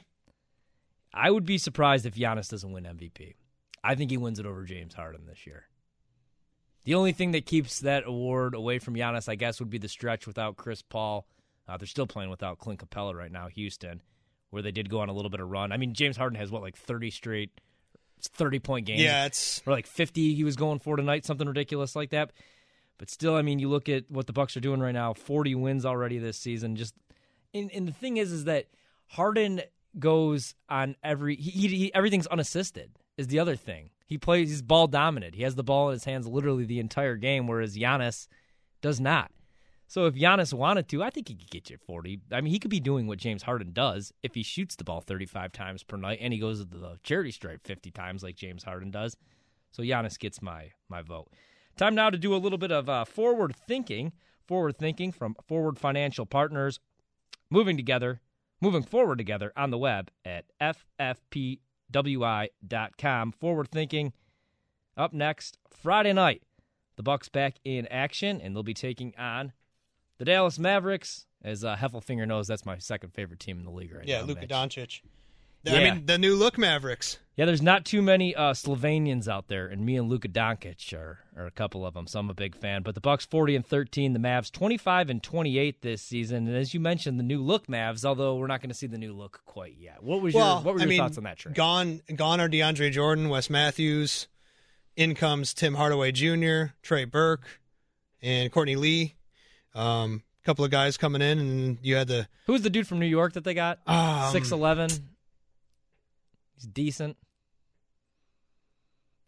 [1.14, 3.36] I would be surprised if Giannis doesn't win MVP.
[3.84, 5.66] I think he wins it over James Harden this year.
[6.86, 9.88] The only thing that keeps that award away from Giannis, I guess, would be the
[9.88, 11.28] stretch without Chris Paul.
[11.68, 14.01] Uh, they're still playing without Clint Capela right now, Houston,
[14.49, 15.72] where they did go on a little bit of run.
[15.72, 17.61] I mean, James Harden has what, like 30 straight,
[18.22, 19.01] 30 point games?
[19.01, 22.32] Yeah, it's or like 50 he was going for tonight, something ridiculous like that.
[22.97, 25.55] But still, I mean, you look at what the Bucks are doing right now, 40
[25.55, 26.76] wins already this season.
[26.76, 26.95] Just
[27.53, 28.68] and, and the thing is, is that
[29.07, 29.61] Harden
[29.99, 33.89] goes on every he, he, he, everything's unassisted is the other thing.
[34.05, 35.35] He plays he's ball dominant.
[35.35, 38.27] He has the ball in his hands literally the entire game, whereas Giannis
[38.81, 39.31] does not.
[39.87, 42.21] So if Giannis wanted to, I think he could get you 40.
[42.31, 45.01] I mean, he could be doing what James Harden does if he shoots the ball
[45.01, 48.63] 35 times per night and he goes to the charity stripe 50 times like James
[48.63, 49.15] Harden does.
[49.71, 51.29] So Giannis gets my my vote.
[51.77, 54.13] Time now to do a little bit of uh, forward thinking.
[54.47, 56.79] Forward thinking from Forward Financial Partners,
[57.49, 58.19] moving together
[58.64, 61.61] moving forward together on the web at ffpwi.com.
[63.34, 64.14] Forward thinking.
[64.95, 66.43] Up next, Friday night,
[66.95, 69.51] the Bucks back in action, and they'll be taking on
[70.18, 71.26] the Dallas Mavericks.
[71.43, 74.28] As uh, Heffelfinger knows, that's my second favorite team in the league right yeah, now.
[74.28, 74.49] Luka Mitch.
[74.49, 75.01] Doncic.
[75.64, 75.76] Yeah.
[75.76, 77.20] I mean, the new look Mavericks.
[77.36, 81.17] Yeah, there's not too many uh, Slovenians out there, and me and Luka Doncic are,
[81.36, 82.84] are a couple of them, so I'm a big fan.
[82.84, 86.75] But the Bucks 40 and 13, the Mavs 25 and 28 this season, and as
[86.75, 88.05] you mentioned, the new look Mavs.
[88.05, 90.03] Although we're not going to see the new look quite yet.
[90.03, 91.55] What was well, your what were your mean, thoughts on that trade?
[91.55, 94.27] Gone, gone are DeAndre Jordan, Wes Matthews.
[94.95, 97.61] In comes Tim Hardaway Jr., Trey Burke,
[98.21, 99.15] and Courtney Lee.
[99.73, 102.99] Um, a couple of guys coming in, and you had the who's the dude from
[102.99, 103.79] New York that they got?
[103.88, 104.91] Um, Six eleven.
[106.53, 107.17] He's decent.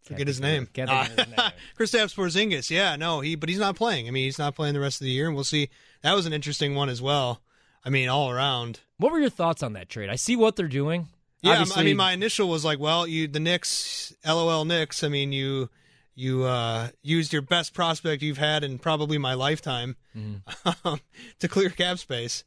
[0.06, 0.66] Forget his name.
[0.72, 1.36] Can't of his name.
[1.78, 2.70] Kristaps Porzingis.
[2.70, 4.08] Yeah, no, he but he's not playing.
[4.08, 5.68] I mean, he's not playing the rest of the year, and we'll see.
[6.02, 7.40] That was an interesting one as well.
[7.84, 8.80] I mean, all around.
[8.98, 10.08] What were your thoughts on that trade?
[10.08, 11.08] I see what they're doing.
[11.42, 15.04] Yeah, Obviously, I mean, my initial was like, well, you the Knicks, LOL Knicks.
[15.04, 15.68] I mean, you
[16.14, 20.94] you uh, used your best prospect you've had in probably my lifetime Mm-hmm.
[21.40, 22.42] to clear cap space,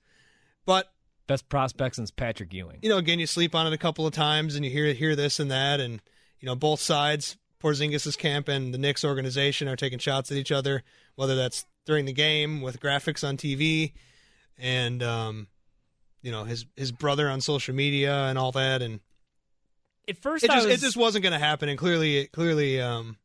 [0.66, 0.91] but
[1.28, 2.80] best prospect since Patrick Ewing.
[2.82, 5.16] you know, again, you sleep on it a couple of times, and you hear hear
[5.16, 6.01] this and that, and
[6.39, 10.51] you know, both sides, Porzingis' camp and the Knicks organization, are taking shots at each
[10.51, 10.84] other,
[11.16, 13.93] whether that's during the game with graphics on TV,
[14.57, 15.47] and um,
[16.22, 18.99] you know, his his brother on social media and all that, and
[20.07, 22.80] At first, it I just was, it just wasn't going to happen, and clearly, clearly,
[22.82, 23.18] um,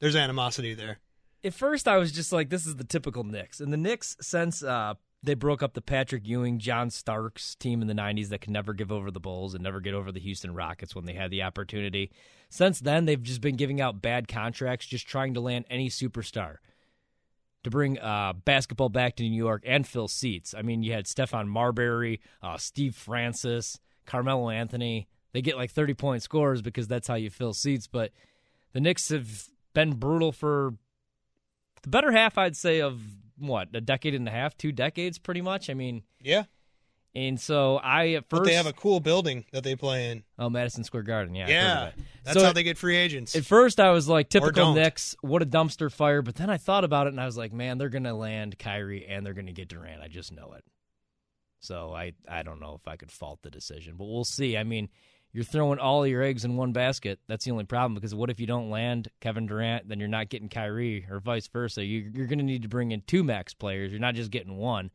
[0.00, 0.98] there's animosity there.
[1.44, 3.60] at first I was just like, this is the typical Knicks.
[3.60, 4.94] And the Knicks, since uh,
[5.26, 8.72] they broke up the Patrick Ewing, John Starks team in the 90s that could never
[8.72, 11.42] give over the Bulls and never get over the Houston Rockets when they had the
[11.42, 12.10] opportunity,
[12.48, 16.56] since then they've just been giving out bad contracts, just trying to land any superstar.
[17.64, 20.54] to bring uh, basketball back to New York and fill seats.
[20.56, 25.08] I mean, you had Stephon Marbury, uh, Steve Francis, Carmelo Anthony.
[25.32, 27.88] They get like 30 point scores because that's how you fill seats.
[27.88, 28.12] But
[28.72, 30.74] the Knicks have been brutal for
[31.82, 33.00] the better half, I'd say, of
[33.38, 35.70] what, a decade and a half, two decades pretty much.
[35.70, 36.44] I mean, yeah.
[37.14, 40.22] And so I at first But they have a cool building that they play in.
[40.38, 41.34] Oh, Madison Square Garden.
[41.34, 41.48] Yeah.
[41.48, 41.90] Yeah.
[42.24, 43.34] That's So how they get free agents.
[43.34, 44.74] At first, I was like, typical.
[44.74, 46.20] Knicks, what a dumpster fire.
[46.20, 48.58] But then I thought about it and I was like, man, they're going to land
[48.58, 50.02] Kyrie and they're going to get Durant.
[50.02, 50.64] I just know it.
[51.60, 54.58] So I, I don't know if I could fault the decision, but we'll see.
[54.58, 54.90] I mean,
[55.36, 57.18] you're throwing all your eggs in one basket.
[57.28, 60.30] That's the only problem because what if you don't land Kevin Durant, then you're not
[60.30, 61.84] getting Kyrie or vice versa.
[61.84, 63.92] You, you're going to need to bring in two max players.
[63.92, 64.90] You're not just getting one.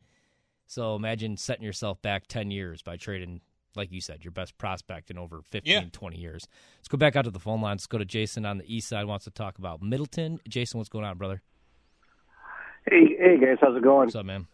[0.66, 3.40] So imagine setting yourself back 10 years by trading,
[3.76, 5.84] like you said, your best prospect in over 15, Yeah.
[5.92, 6.48] 20 years.
[6.78, 7.82] Let's go back out to the phone lines.
[7.82, 9.06] Let's go to Jason on the east side.
[9.06, 10.40] Wants to talk about Middleton.
[10.48, 11.40] Jason, what's going on, brother?
[12.90, 14.06] Hey, hey guys, how's it going?
[14.06, 14.48] What's up, man?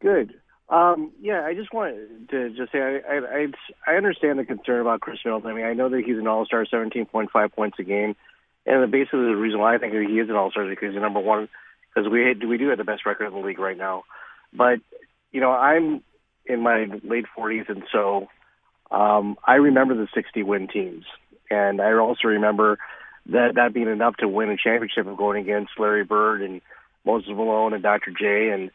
[0.00, 0.34] Good.
[0.68, 3.46] Um, yeah, I just wanted to just say I, I
[3.86, 5.50] I understand the concern about Khris Middleton.
[5.50, 8.16] I mean, I know that he's an All Star, seventeen point five points a game,
[8.66, 10.92] and the basically the reason why I think he is an All Star is because
[10.92, 11.48] he's number one
[11.94, 14.02] because we we do have the best record in the league right now.
[14.52, 14.80] But
[15.30, 16.02] you know, I'm
[16.46, 18.28] in my late forties, and so
[18.90, 21.04] um, I remember the sixty win teams,
[21.48, 22.78] and I also remember
[23.26, 26.60] that that being enough to win a championship of going against Larry Bird and
[27.04, 28.10] Moses Malone and Dr.
[28.10, 28.70] J and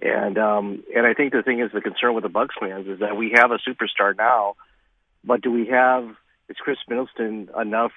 [0.00, 3.00] and um and I think the thing is the concern with the Bucks fans is
[3.00, 4.56] that we have a superstar now,
[5.24, 6.08] but do we have
[6.48, 7.92] is Khris Middleton enough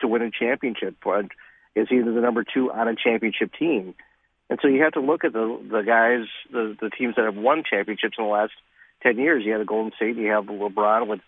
[0.00, 0.96] to win a championship?
[1.04, 1.20] Or
[1.74, 3.94] is he the number two on a championship team?
[4.50, 7.36] And so you have to look at the the guys, the the teams that have
[7.36, 8.52] won championships in the last
[9.02, 9.44] ten years.
[9.44, 11.20] You have the Golden State, you have LeBron with,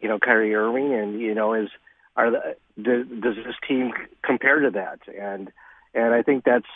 [0.00, 1.68] you know, Kyrie Irving, and you know is
[2.14, 3.92] are the, does, does this team
[4.22, 5.00] compare to that?
[5.08, 5.50] And
[5.94, 6.66] and I think that's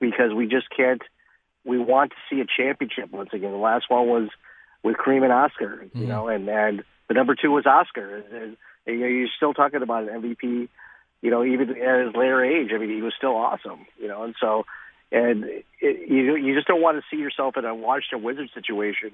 [0.00, 1.02] because we just can't.
[1.64, 3.50] We want to see a championship once again.
[3.50, 4.28] The last one was
[4.82, 8.16] with Kareem and Oscar, you know, and and the number two was Oscar.
[8.16, 8.56] And, and,
[8.86, 10.68] you know, you're still talking about an MVP,
[11.20, 12.70] you know, even at his later age.
[12.74, 14.64] I mean, he was still awesome, you know, and so
[15.10, 19.12] and it, you you just don't want to see yourself in a Washington Wizards situation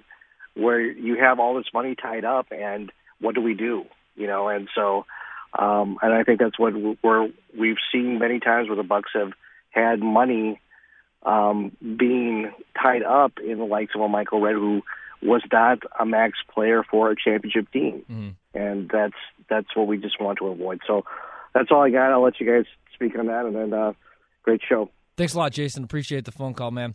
[0.54, 3.84] where you have all this money tied up, and what do we do,
[4.16, 4.48] you know?
[4.48, 5.04] And so,
[5.58, 7.28] um, and I think that's what we're
[7.58, 9.32] we've seen many times where the Bucks have
[9.70, 10.60] had money
[11.24, 14.82] um, being tied up in the likes of a Michael Redd, who
[15.22, 18.04] was not a max player for a championship team,
[18.54, 19.14] and that's
[19.48, 20.80] that's what we just want to avoid.
[20.86, 21.04] So
[21.54, 22.12] that's all I got.
[22.12, 23.92] I'll let you guys speak on that, and then uh,
[24.42, 24.90] great show.
[25.16, 25.84] Thanks a lot, Jason.
[25.84, 26.94] Appreciate the phone call, man.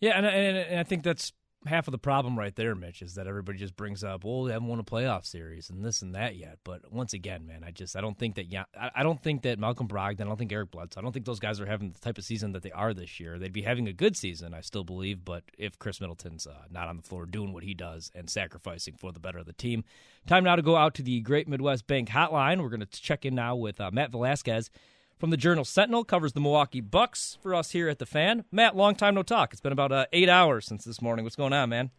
[0.00, 1.32] Yeah, and, and, and I think that's
[1.66, 4.52] half of the problem right there, Mitch, is that everybody just brings up, well, they
[4.52, 6.58] haven't won a playoff series and this and that yet.
[6.64, 9.58] But once again, man, I just I don't think that yeah, I, don't think that
[9.58, 12.00] Malcolm Brogdon, I don't think Eric Bledsoe, I don't think those guys are having the
[12.00, 13.38] type of season that they are this year.
[13.38, 16.88] They'd be having a good season, I still believe, but if Khris Middleton's uh, not
[16.88, 19.84] on the floor doing what he does and sacrificing for the better of the team,
[20.26, 22.62] time now to go out to the Great Midwest Bank Hotline.
[22.62, 24.70] We're going to check in now with uh, Matt Velazquez
[25.18, 28.44] from the Journal Sentinel, covers the Milwaukee Bucks for us here at the Fan.
[28.52, 29.52] Matt, long time no talk.
[29.52, 31.24] It's been about uh, eight hours since this morning.
[31.24, 31.90] What's going on, man?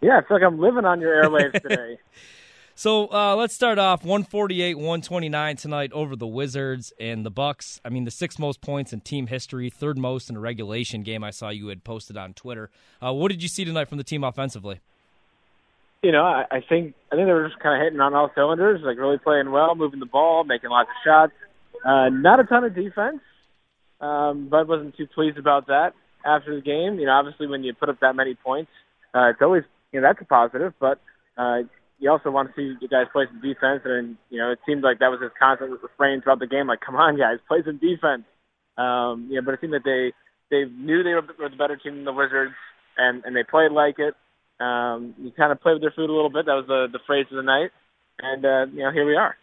[0.00, 1.98] Yeah, it's like I'm living on your airwaves today.
[2.74, 7.80] So uh, let's start off 148 129 tonight over the Wizards and the Bucks.
[7.84, 11.22] I mean, the sixth most points in team history, third most in a regulation game.
[11.22, 12.70] I saw you had posted on Twitter.
[13.04, 14.80] Uh, what did you see tonight from the team offensively?
[16.02, 18.30] you know, I, I think I think they were just kind of hitting on all
[18.34, 21.32] cylinders, like really playing well, moving the ball, making lots of shots.
[21.84, 23.20] Uh, not a ton of defense.
[24.00, 25.92] Um, Bud wasn't too pleased about that
[26.24, 26.98] after the game.
[26.98, 28.70] You know, obviously when you put up that many points,
[29.14, 31.00] uh, it's always you know that's a positive, but
[31.36, 31.58] uh,
[31.98, 33.82] you also want to see you guys play some defense.
[33.84, 36.66] And you know, it seemed like that was his constant refrain throughout the game.
[36.66, 38.24] Like, come on, guys, play some defense.
[38.78, 40.12] Um, you know, but it seemed that they
[40.50, 42.54] they knew they were, were the better team than the Wizards,
[42.96, 44.14] and and they played like it.
[44.62, 46.46] Um, you kind of played with their food a little bit.
[46.46, 47.70] That was the the phrase of the night,
[48.18, 49.36] and uh, you know, here we are.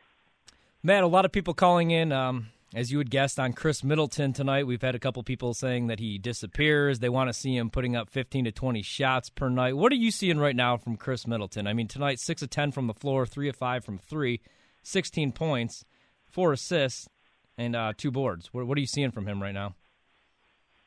[0.87, 4.31] Matt, a lot of people calling in, um, as you had guessed, on Khris Middleton
[4.31, 4.65] tonight.
[4.65, 6.99] We've had a couple people saying that he disappears.
[6.99, 9.75] They want to see him putting up 15 to 20 shots per night.
[9.75, 11.67] What are you seeing right now from Khris Middleton?
[11.67, 14.39] I mean, tonight, 6 of 10 from the floor, 3 of 5 from 3,
[14.81, 15.83] 16 points,
[16.31, 17.09] 4 assists,
[17.57, 18.53] and uh, 2 boards.
[18.53, 19.75] What, what are you seeing from him right now?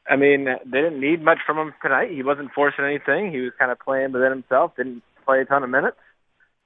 [0.08, 2.10] I mean, they didn't need much from him tonight.
[2.10, 3.32] He wasn't forcing anything.
[3.32, 4.76] He was kind of playing within himself.
[4.78, 5.98] Didn't play a ton of minutes.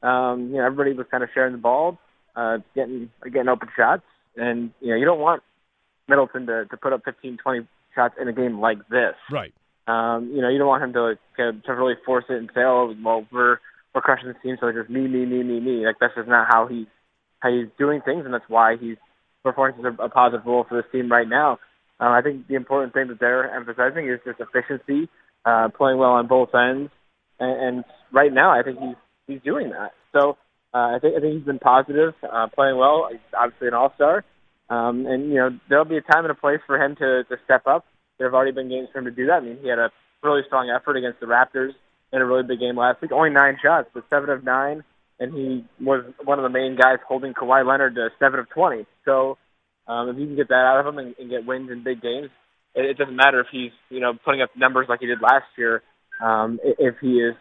[0.05, 1.99] Um, you know, everybody was kind of sharing the ball,
[2.37, 4.03] uh, getting getting open shots,
[4.37, 5.43] and you know, you don't want
[6.09, 9.15] Middleton to to put up 15, 20 shots in a game like this.
[9.31, 9.53] Right.
[9.87, 12.63] Um, you know, you don't want him to to, to really force it and say,
[12.63, 13.59] "Oh, well, we're
[13.95, 16.29] we're crushing the team, so it's just me, me, me, me, me." Like that's just
[16.29, 16.87] not how he's
[17.41, 18.97] how he's doing things, and that's why he's
[19.43, 21.59] performing such a, a positive role for this team right now.
[22.01, 25.09] Uh, I think the important thing that they're emphasizing is just efficiency,
[25.45, 26.91] uh, playing well on both ends,
[27.39, 29.93] and, and right now I think he's he's doing that.
[30.13, 30.39] So
[30.75, 33.09] uh, I think I think he's been positive, uh, playing well.
[33.11, 34.25] He's obviously an all star,
[34.69, 37.37] um, and you know there'll be a time and a place for him to to
[37.45, 37.87] step up.
[38.19, 39.35] There have already been games for him to do that.
[39.35, 39.91] I mean, he had a
[40.23, 41.71] really strong effort against the Raptors
[42.13, 43.13] in a really big game last week.
[43.13, 44.83] Only nine shots, but seven of nine,
[45.21, 48.85] and he was one of the main guys holding Kawhi Leonard to seven of twenty.
[49.05, 49.39] So
[49.87, 52.03] um, if you can get that out of him and, and get wins in big
[52.03, 52.31] games,
[52.75, 55.47] it, it doesn't matter if he's you know putting up numbers like he did last
[55.57, 55.83] year.
[56.21, 57.35] Um, if he is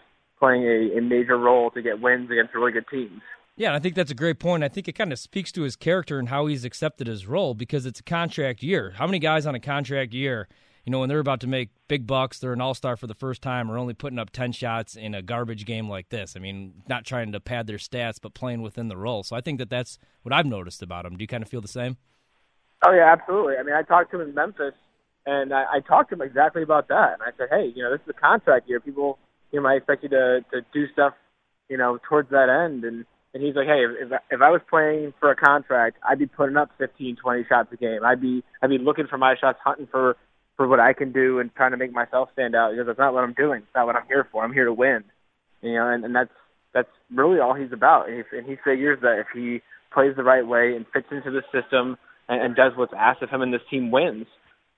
[0.44, 3.22] playing a, a major role to get wins against really good teams.
[3.56, 4.62] Yeah, and I think that's a great point.
[4.62, 7.54] I think it kind of speaks to his character and how he's accepted his role
[7.54, 8.94] because it's a contract year.
[8.98, 10.50] How many guys on a contract year,
[10.84, 13.14] you know, when they're about to make big bucks, they're an all star for the
[13.14, 16.34] first time, are only putting up 10 shots in a garbage game like this?
[16.36, 19.24] I mean, not trying to pad their stats, but playing within the role.
[19.24, 21.16] So I think that that's what I've noticed about him.
[21.16, 21.96] Do you kind of feel the same?
[22.86, 23.56] Oh yeah, absolutely.
[23.56, 24.74] I mean, I talked to him in Memphis,
[25.26, 27.14] and I, I talked to him exactly about that.
[27.14, 28.82] And I said, hey, you know, this is a contract year.
[28.82, 29.20] People,
[29.54, 31.14] you might expect you to to do stuff,
[31.70, 32.84] you know, towards that end.
[32.84, 36.26] And and he's like, hey, if if I was playing for a contract, I'd be
[36.26, 37.99] putting up 15, 20 shots a game.
[38.04, 40.18] I'd be I'd be looking for my shots, hunting for
[40.58, 42.72] for what I can do, and trying to make myself stand out.
[42.72, 43.60] Because that's not what I'm doing.
[43.60, 44.43] It's not what I'm here for.
[44.43, 45.04] I'm here to win.
[45.62, 46.34] You know, and, and that's
[46.74, 48.10] that's really all he's about.
[48.10, 49.62] And he, and he figures that if he
[49.93, 51.97] plays the right way and fits into the system
[52.28, 54.26] and, and does what's asked of him, and this team wins,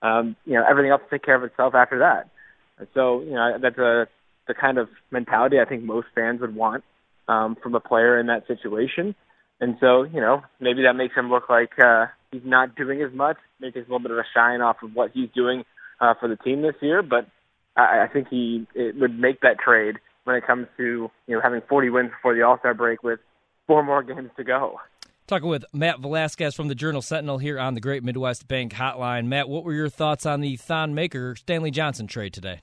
[0.02, 2.30] um, you know, everything else will take care of itself after that.
[2.78, 4.08] And so, you know, that's a
[4.48, 6.84] the kind of mentality I think most fans would want
[7.28, 9.16] um, from a player in that situation.
[9.60, 13.14] And so, you know, maybe that makes him look like uh, he's not doing as
[13.14, 15.64] much, maybe takes a little bit of a shine off of what he's doing
[16.02, 17.02] uh, for the team this year.
[17.02, 17.28] But
[17.76, 21.42] I, I think he it would make that trade when it comes to you know
[21.42, 23.20] having 40 wins before the All Star break with
[23.68, 24.80] four more games to go.
[25.28, 29.26] Talking with Matt Velazquez from the Journal Sentinel here on the Great Midwest Bank Hotline.
[29.26, 32.62] Matt, what were your thoughts on the Thon Maker Stanley Johnson trade today?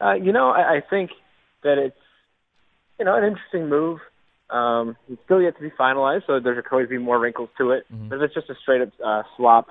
[0.00, 1.10] Uh, you know, I, I think
[1.62, 1.96] that it's
[2.98, 3.98] you know an interesting move.
[4.50, 7.70] Um, it's still yet to be finalized, so there could always be more wrinkles to
[7.70, 7.84] it.
[8.08, 9.68] But if it's just a straight up uh, swap,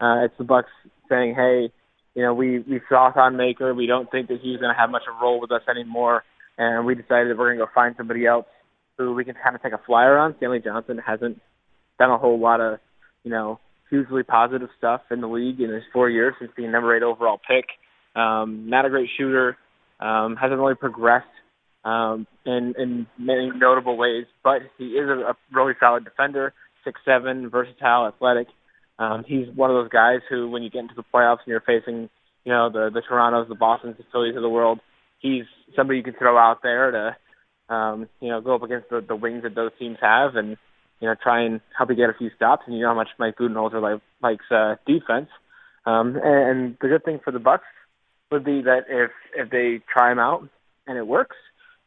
[0.00, 0.70] uh, it's the Bucks
[1.08, 1.72] saying, "Hey,
[2.14, 3.74] you know, we we saw Thon Maker.
[3.74, 6.24] We don't think that he's going to have much of a role with us anymore,
[6.56, 8.46] and we decided that we're going to go find somebody else
[8.98, 11.40] who we can kind of take a flyer on." Stanley Johnson hasn't
[11.98, 12.78] done a whole lot of,
[13.24, 13.60] you know,
[13.90, 17.38] hugely positive stuff in the league in his four years since being number eight overall
[17.38, 17.66] pick.
[18.16, 19.56] Um, not a great shooter.
[20.02, 21.26] Um, hasn't really progressed
[21.84, 26.52] um, in in many notable ways, but he is a, a really solid defender,
[26.84, 28.48] six seven, versatile, athletic.
[28.98, 31.60] Um, he's one of those guys who, when you get into the playoffs and you're
[31.60, 32.10] facing,
[32.44, 34.80] you know, the the Toronto's, the Boston's, the Phillies of the world,
[35.20, 35.44] he's
[35.76, 39.16] somebody you can throw out there to, um, you know, go up against the, the
[39.16, 40.56] wings that those teams have, and
[41.00, 42.62] you know, try and help you get a few stops.
[42.66, 45.28] And you know how much Mike Budenholzer like, likes uh, defense.
[45.84, 47.66] Um, and, and the good thing for the Bucks
[48.32, 50.48] would be that if if they try him out
[50.86, 51.36] and it works,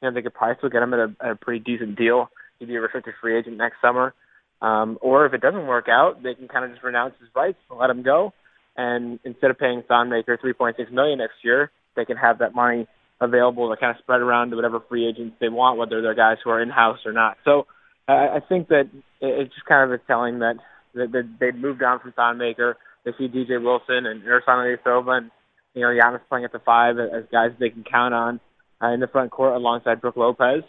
[0.01, 2.29] you know, they could probably still get him at a, a pretty decent deal.
[2.59, 4.13] He'd be a restricted free agent next summer.
[4.61, 7.57] Um, or if it doesn't work out, they can kind of just renounce his rights
[7.69, 8.33] and let him go.
[8.77, 12.39] And instead of paying Thon Maker three point six million next year, they can have
[12.39, 12.87] that money
[13.21, 16.37] available to kind of spread around to whatever free agents they want, whether they're guys
[16.43, 17.37] who are in house or not.
[17.45, 17.67] So
[18.07, 18.89] I I think that
[19.21, 20.55] it's just kind of a telling that
[20.93, 22.77] that, that they've moved on from Thon Maker.
[23.03, 25.31] They see DJ Wilson and Ersan Ilyasova and
[25.75, 28.39] you know Giannis playing at the five as guys they can count on
[28.81, 30.63] uh, in the front court alongside Brook Lopez,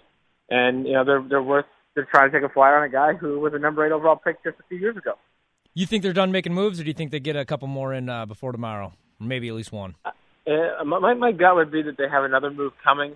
[0.51, 3.15] and you know they're they're worth they're trying to take a flyer on a guy
[3.15, 5.15] who was a number eight overall pick just a few years ago.
[5.75, 7.93] You think they're done making moves, or do you think they get a couple more
[7.93, 8.93] in uh, before tomorrow?
[9.21, 9.95] Or maybe at least one.
[10.05, 13.13] Uh, my my gut would be that they have another move coming.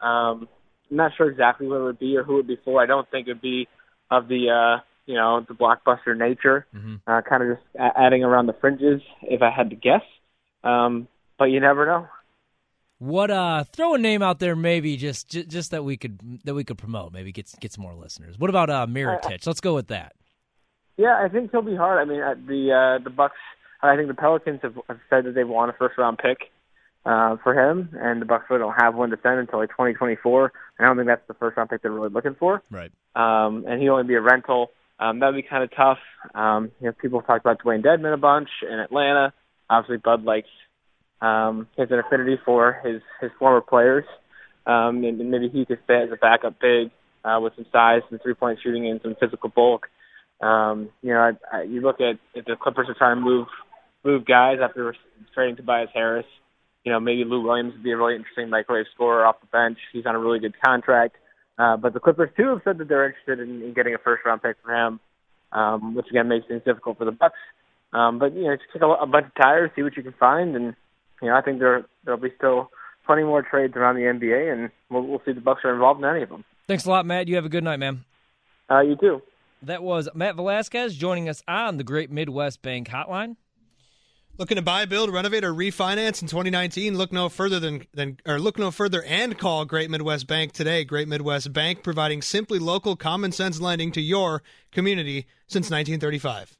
[0.00, 0.48] Um,
[0.90, 2.82] I'm not sure exactly what it would be or who it would be for.
[2.82, 3.68] I don't think it would be
[4.10, 6.66] of the uh, you know the blockbuster nature.
[6.74, 6.96] Mm-hmm.
[7.06, 10.02] Uh, kind of just adding around the fringes, if I had to guess.
[10.62, 11.08] Um,
[11.40, 12.06] but you never know.
[12.98, 16.54] What uh throw a name out there maybe just just, just that we could that
[16.54, 18.38] we could promote, maybe get get some more listeners.
[18.38, 19.46] What about uh Mirotic?
[19.46, 20.12] Let's go with that.
[20.98, 21.98] Yeah, I think he'll be hard.
[21.98, 23.38] I mean, uh, the uh, the Bucks.
[23.82, 26.50] I think the Pelicans have, have said that they want a first round pick
[27.06, 30.52] uh, for him, and the Bucks really don't have one to send until like 2024.
[30.78, 32.62] I don't think that's the first round pick they're really looking for.
[32.70, 32.92] Right.
[33.16, 34.72] Um, and he'll only be a rental.
[34.98, 35.98] Um, that would be kind of tough.
[36.34, 39.32] Um, you know, people talked about Dewayne Dedmon a bunch in Atlanta.
[39.70, 40.48] Obviously, Bud likes
[41.20, 44.04] um, has an affinity for his his former players,
[44.66, 46.90] um, and, and maybe he could stay as a backup big
[47.24, 49.88] uh, with some size, some three point shooting, and some physical bulk.
[50.40, 53.46] Um, you know, I, I, you look at if the Clippers are trying to move
[54.04, 54.94] move guys after
[55.34, 56.26] trading Tobias Harris.
[56.84, 59.76] You know, maybe Lou Williams would be a really interesting microwave scorer off the bench.
[59.92, 61.16] He's on a really good contract.
[61.58, 64.24] Uh, but the Clippers too have said that they're interested in, in getting a first
[64.24, 64.98] round pick for him,
[65.52, 67.36] um, which again makes things difficult for the Bucks.
[67.92, 70.14] Um, but you know, just kick a, a bunch of tires, see what you can
[70.18, 70.74] find, and
[71.22, 72.70] you know, I think there there'll be still
[73.06, 76.02] plenty more trades around the NBA, and we'll, we'll see if the Bucks are involved
[76.02, 76.44] in any of them.
[76.68, 77.28] Thanks a lot, Matt.
[77.28, 78.04] You have a good night, man.
[78.70, 79.22] Uh, you too.
[79.62, 83.36] That was Matt Velazquez joining us on the Great Midwest Bank Hotline.
[84.38, 86.96] Looking to buy, build, renovate, or refinance in 2019?
[86.96, 90.82] Look no further than, than or look no further and call Great Midwest Bank today.
[90.82, 94.42] Great Midwest Bank providing simply local, common sense lending to your
[94.72, 96.56] community since 1935.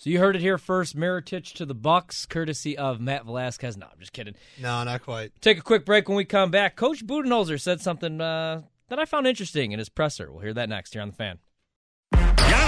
[0.00, 0.96] So you heard it here first.
[0.96, 3.76] Mirotic to the Bucks, courtesy of Matt Velazquez.
[3.76, 4.34] No, I'm just kidding.
[4.58, 5.38] No, not quite.
[5.42, 6.74] Take a quick break when we come back.
[6.74, 10.32] Coach Budenholzer said something uh, that I found interesting in his presser.
[10.32, 11.38] We'll hear that next here on the fan.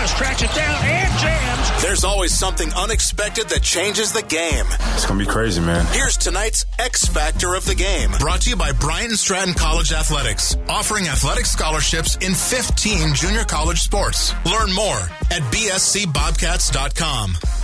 [0.02, 1.82] Giannis tracks it down and jams.
[1.82, 4.66] There's always something unexpected that changes the game.
[4.94, 5.86] It's going to be crazy, man.
[5.92, 8.10] Here's tonight's X Factor of the Game.
[8.18, 13.44] Brought to you by Bryant and Stratton College Athletics, offering athletic scholarships in 15 junior
[13.44, 14.34] college sports.
[14.44, 14.98] Learn more
[15.30, 17.61] at bscbobcats.com.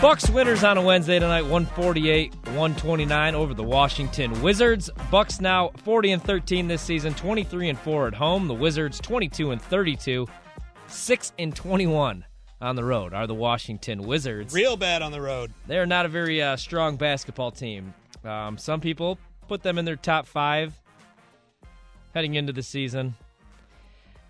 [0.00, 4.90] Bucks winners on a Wednesday tonight, 148-129 over the Washington Wizards.
[5.10, 8.46] Bucks now 40 and 13 this season, 23 and 4 at home.
[8.46, 10.26] The Wizards 22 and 32,
[10.86, 12.24] 6 and 21
[12.60, 14.52] on the road are the Washington Wizards.
[14.52, 15.52] Real bad on the road.
[15.66, 17.94] They're not a very uh, strong basketball team.
[18.24, 19.18] Um, some people
[19.48, 20.74] put them in their top five
[22.14, 23.14] heading into the season.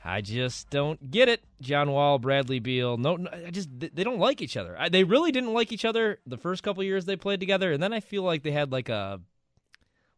[0.05, 1.43] I just don't get it.
[1.63, 2.99] John Wall, Bradley Beal.
[2.99, 4.77] No, no I just they don't like each other.
[4.79, 7.83] I, they really didn't like each other the first couple years they played together, and
[7.83, 9.21] then I feel like they had like a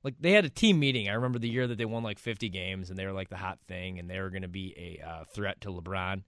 [0.02, 1.08] like they had a team meeting.
[1.08, 3.36] I remember the year that they won like 50 games, and they were like the
[3.36, 6.24] hot thing, and they were going to be a uh, threat to LeBron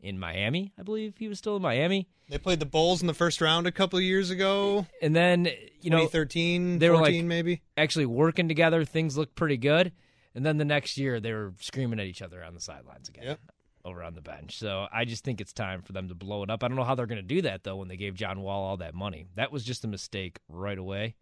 [0.00, 0.72] in Miami.
[0.78, 2.08] I believe he was still in Miami.
[2.28, 4.86] They played the Bulls in the first round a couple of years ago.
[5.02, 5.46] And then,
[5.80, 7.62] you know, 2013, they 14 were like maybe.
[7.76, 8.84] actually working together.
[8.84, 9.92] Things looked pretty good.
[10.34, 13.24] And then the next year, they were screaming at each other on the sidelines again,
[13.24, 13.40] Yep.
[13.84, 14.58] over on the bench.
[14.58, 16.62] So I just think it's time for them to blow it up.
[16.62, 17.76] I don't know how they're going to do that though.
[17.76, 21.16] When they gave John Wall all that money, that was just a mistake right away.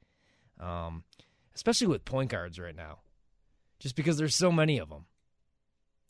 [0.60, 1.04] Um,
[1.54, 2.98] especially with point guards right now,
[3.78, 5.06] just because there's so many of them.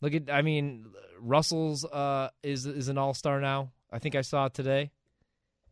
[0.01, 0.85] Look at, I mean,
[1.19, 3.71] Russell's uh, is is an all star now.
[3.91, 4.91] I think I saw it today,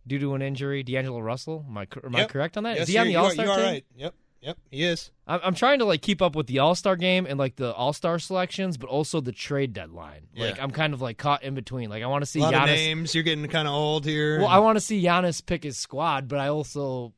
[0.07, 0.84] due to an injury.
[0.84, 2.76] D'Angelo Russell, am I am I correct on that?
[2.78, 3.65] Yes, is he on the all star team?
[3.65, 3.86] right.
[3.95, 4.13] Yep.
[4.45, 4.57] Yep.
[4.69, 5.11] He is.
[5.27, 7.73] I'm, I'm trying to like keep up with the All Star game and like the
[7.73, 10.27] All Star selections, but also the trade deadline.
[10.37, 11.89] Like I'm kind of like caught in between.
[11.89, 13.15] Like I want to see a lot of names.
[13.15, 14.39] You're getting kind of old here.
[14.39, 17.13] Well, I want to see Giannis pick his squad, but I also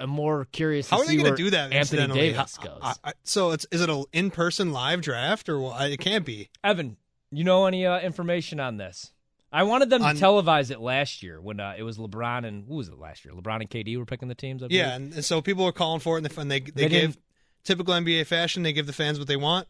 [0.00, 0.90] am more curious.
[0.90, 1.72] How to are they going to do that?
[1.72, 2.20] Anthony incidentally?
[2.32, 2.80] Davis goes.
[2.82, 5.88] I- I- so it's is it an in person live draft or what?
[5.88, 6.50] It can't be.
[6.64, 6.96] Evan,
[7.30, 9.11] you know any uh, information on this?
[9.52, 12.64] I wanted them On- to televise it last year when uh, it was LeBron and
[12.66, 13.34] who was it last year?
[13.34, 14.62] LeBron and KD were picking the teams.
[14.62, 14.68] I?
[14.70, 16.88] Yeah, and, and so people were calling for it, and they, and they, they, They
[16.88, 17.18] give
[17.64, 18.62] typical NBA fashion.
[18.62, 19.68] They give the fans what they want,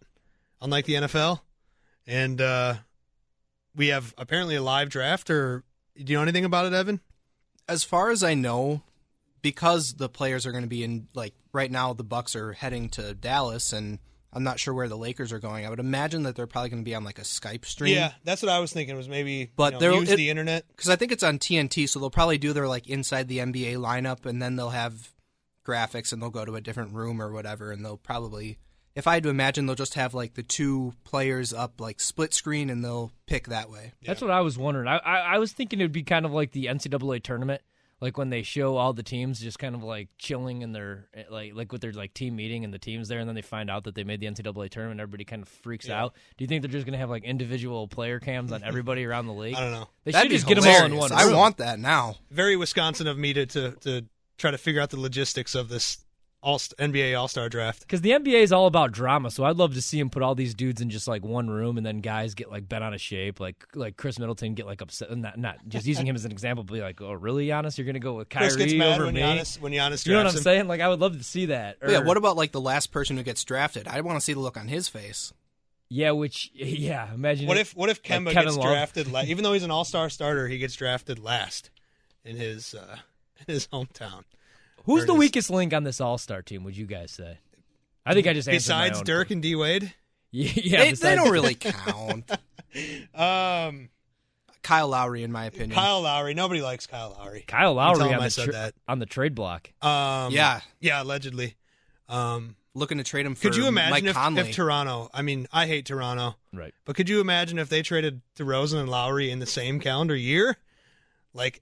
[0.60, 1.40] unlike the NFL.
[2.06, 2.74] And uh,
[3.74, 5.30] we have apparently a live draft.
[5.30, 5.64] Or
[5.96, 7.00] do you know anything about it, Evan?
[7.68, 8.82] As far as I know,
[9.40, 12.88] because the players are going to be in like right now, the Bucks are heading
[12.90, 13.98] to Dallas, and
[14.32, 15.66] I'm not sure where the Lakers are going.
[15.66, 17.94] I would imagine that they're probably going to be on like a Skype stream.
[17.94, 18.96] Yeah, that's what I was thinking.
[18.96, 20.64] Was maybe But you know, they'll use it- the internet.
[20.74, 23.74] because I think it's on TNT, so they'll probably do their like inside the NBA
[23.76, 25.10] lineup, and then they'll have
[25.66, 28.58] graphics, and they'll go to a different room or whatever, and they'll probably,
[28.94, 32.32] if I had to imagine, they'll just have like the two players up like split
[32.34, 33.92] screen, and they'll pick that way.
[34.04, 34.88] That's what I was wondering.
[34.88, 37.62] I, I I was thinking it would be kind of like the NCAA tournament,
[38.02, 41.22] like when they show all the teams just kind of like chilling in their eh,
[41.30, 43.70] like like with their like team meeting and the teams there, and then they find
[43.70, 44.92] out that they made the NCAA tournament.
[44.92, 46.02] and Everybody kind of freaks Yeah.
[46.02, 46.14] out.
[46.36, 49.32] Do you think they're just gonna have like individual player cams on everybody around the
[49.32, 49.54] league?
[49.56, 49.88] I don't know.
[50.04, 51.12] They That'd should be just get them all in one.
[51.12, 51.36] I room.
[51.36, 52.16] want that now.
[52.30, 54.04] Very Wisconsin of me to to, to
[54.36, 56.04] try to figure out the logistics of this
[56.42, 57.80] all NBA All Star draft.
[57.80, 60.34] Because the NBA is all about drama, so I'd love to see him put all
[60.34, 63.00] these dudes in just like one room, and then guys get like bent out of
[63.00, 65.16] shape, like like Khris Middleton get like upset.
[65.16, 67.86] Not not just using him as an example, but be like, oh really, Giannis, you're
[67.86, 69.20] gonna go with Kyrie Khris gets mad over when me?
[69.20, 70.42] Giannis when Giannis you know what I'm him.
[70.42, 70.68] saying?
[70.68, 71.78] Like I would love to see that.
[71.88, 72.00] yeah.
[72.00, 73.86] What about like the last person who gets drafted?
[73.86, 75.32] I want to see the look on his face.
[75.88, 77.46] Yeah, which yeah, imagine.
[77.46, 78.66] What it- if what if like Kemba Kevin gets Love.
[78.66, 79.12] drafted?
[79.12, 81.70] La- even though he's an All Star starter, he gets drafted last
[82.24, 82.96] in his uh,
[83.46, 84.24] in his hometown.
[84.84, 86.64] Who's Or the weakest link on this All Star team?
[86.64, 87.38] Would you guys say?
[88.04, 89.92] I think I just answered my besides own Dirk and D Wade.
[90.30, 92.30] Yeah, yeah they, they don't really count.
[93.14, 93.90] Um,
[94.62, 95.70] Kyle Lowry, in my opinion.
[95.72, 96.34] Kyle Lowry.
[96.34, 97.44] Nobody likes Kyle Lowry.
[97.46, 98.74] Kyle Lowry on the tra- that.
[98.88, 99.70] on the trade block.
[99.82, 100.60] Um, Yeah.
[100.80, 101.56] yeah, allegedly.
[102.08, 105.10] Um, Looking to trade him for could you imagine Mike if, if Toronto?
[105.12, 106.72] I mean, I hate Toronto, Right.
[106.86, 110.56] but could you imagine if they traded DeRozan and Lowry in the same calendar year?
[111.34, 111.60] Like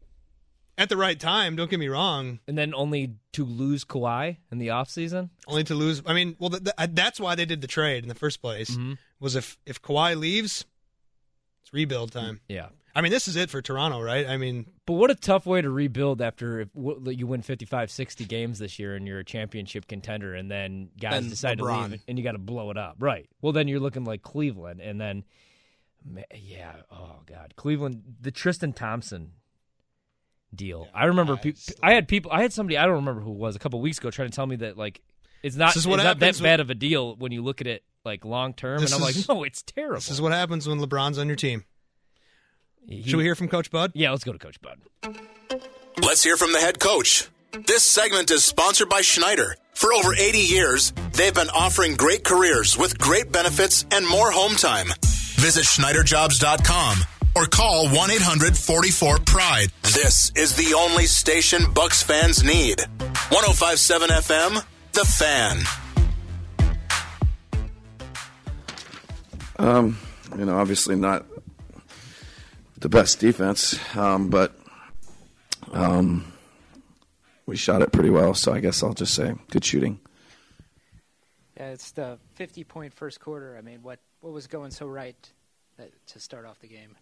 [0.81, 1.55] at the right time.
[1.57, 2.41] Don't get me wrong.
[2.49, 5.28] And then only to lose Kawhi in the offseason?
[5.47, 6.03] Only to lose.
[6.07, 8.70] I mean, well, th- th- that's why they did the trade in the first place.
[8.70, 8.95] Mm-hmm.
[9.20, 10.64] Was if if Kawhi leaves,
[11.62, 12.41] it's rebuild time.
[12.49, 12.68] Yeah.
[12.97, 14.26] I mean, this is it for Toronto, right?
[14.26, 17.89] I mean, But what a tough way to rebuild after if, w- you win 55,
[17.89, 21.64] 60 games this year and you're a championship contender, and then guys Then decide to
[21.64, 22.97] leave and you got to blow it up.
[22.99, 23.28] Right.
[23.43, 25.22] Well, then you're looking like Cleveland, and then,
[26.35, 27.55] yeah, oh, God.
[27.55, 29.35] Cleveland, the Tristan Thompson
[30.55, 30.88] deal.
[30.94, 33.57] I remember pe- I had people, I had somebody, I don't remember who it was,
[33.57, 35.01] a couple weeks ago trying to tell me that, like,
[35.42, 37.42] it's not, This is it's not that happens when- bad of a deal when you
[37.42, 38.82] look at it, like, long term.
[38.82, 39.96] And I'm is- like, no, it's terrible.
[39.96, 41.64] this is what happens when LeBron's on your team.
[42.88, 43.92] He- Should we hear from Coach Bud?
[43.94, 44.78] Yeah, let's go to Coach Bud.
[46.03, 47.28] Let's hear from the head coach.
[47.53, 49.57] This segment is sponsored by Schneider.
[49.74, 54.55] For over 80 years, they've been offering great careers with great benefits and more home
[54.57, 54.86] time.
[55.36, 56.98] Visit SchneiderJobs.com
[57.35, 59.68] or call 1 800 44 Pride.
[59.83, 62.81] This is the only station Bucks fans need.
[63.31, 65.59] 1057 FM, The Fan.
[69.59, 69.99] Um,
[70.39, 71.26] you know, obviously not
[72.78, 74.55] the best defense, um, but
[75.72, 76.33] um,
[77.47, 78.33] we shot it pretty well.
[78.35, 80.01] So I guess I'll just say good shooting.
[81.57, 83.57] Yeah, it's the 50 point first quarter.
[83.59, 85.39] I mean, what, what was going so right that,
[86.07, 86.97] to start off the game?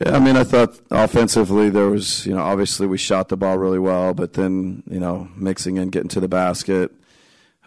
[0.00, 3.56] Yeah, I mean, I thought offensively there was, you know, obviously we shot the ball
[3.56, 6.92] really well, but then, you know, mixing in, getting to the basket,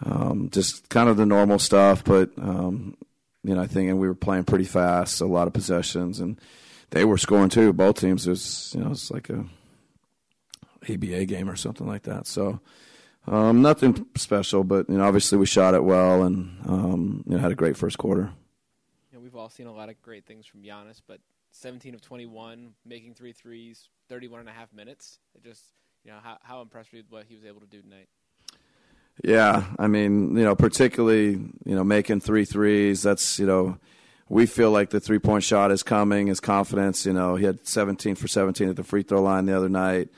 [0.05, 2.03] um, just kind of the normal stuff.
[2.03, 2.95] But, um,
[3.43, 6.39] you know, I think, and we were playing pretty fast, a lot of possessions, and
[6.91, 7.74] they were scoring too.
[7.74, 9.45] Both teams, it was, you know, it's like a
[10.88, 12.28] ABA game or something like that.
[12.28, 12.60] So,
[13.28, 17.41] um, nothing special, but, you know, obviously we shot it well and, um, you know,
[17.41, 18.32] had a great first quarter.
[19.39, 21.19] All seen a lot of great things from Giannis, but
[21.51, 25.19] 17 of 21, making three threes, 31 and a half minutes.
[25.33, 25.63] It just,
[26.03, 28.09] you know, how, how impressed with what he was able to do tonight?
[29.23, 33.01] Yeah, I mean, you know, particularly, you know, making three threes.
[33.01, 33.77] That's, you know,
[34.29, 36.27] we feel like the three point shot is coming.
[36.27, 39.55] His confidence, you know, he had 17 for 17 at the free throw line the
[39.55, 40.09] other night.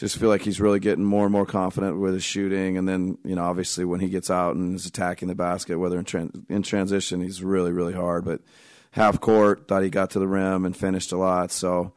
[0.00, 2.78] Just feel like he's really getting more and more confident with his shooting.
[2.78, 5.98] And then, you know, obviously when he gets out and is attacking the basket, whether
[5.98, 8.24] in, tran- in transition, he's really, really hard.
[8.24, 8.40] But
[8.92, 11.52] half court, thought he got to the rim and finished a lot.
[11.52, 11.92] So,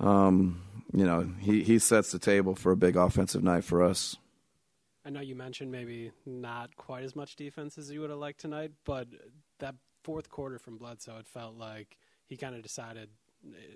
[0.00, 0.60] um,
[0.92, 4.16] you know, he, he sets the table for a big offensive night for us.
[5.06, 8.40] I know you mentioned maybe not quite as much defense as you would have liked
[8.40, 9.08] tonight, but
[9.60, 13.08] that fourth quarter from Bledsoe, it felt like he kind of decided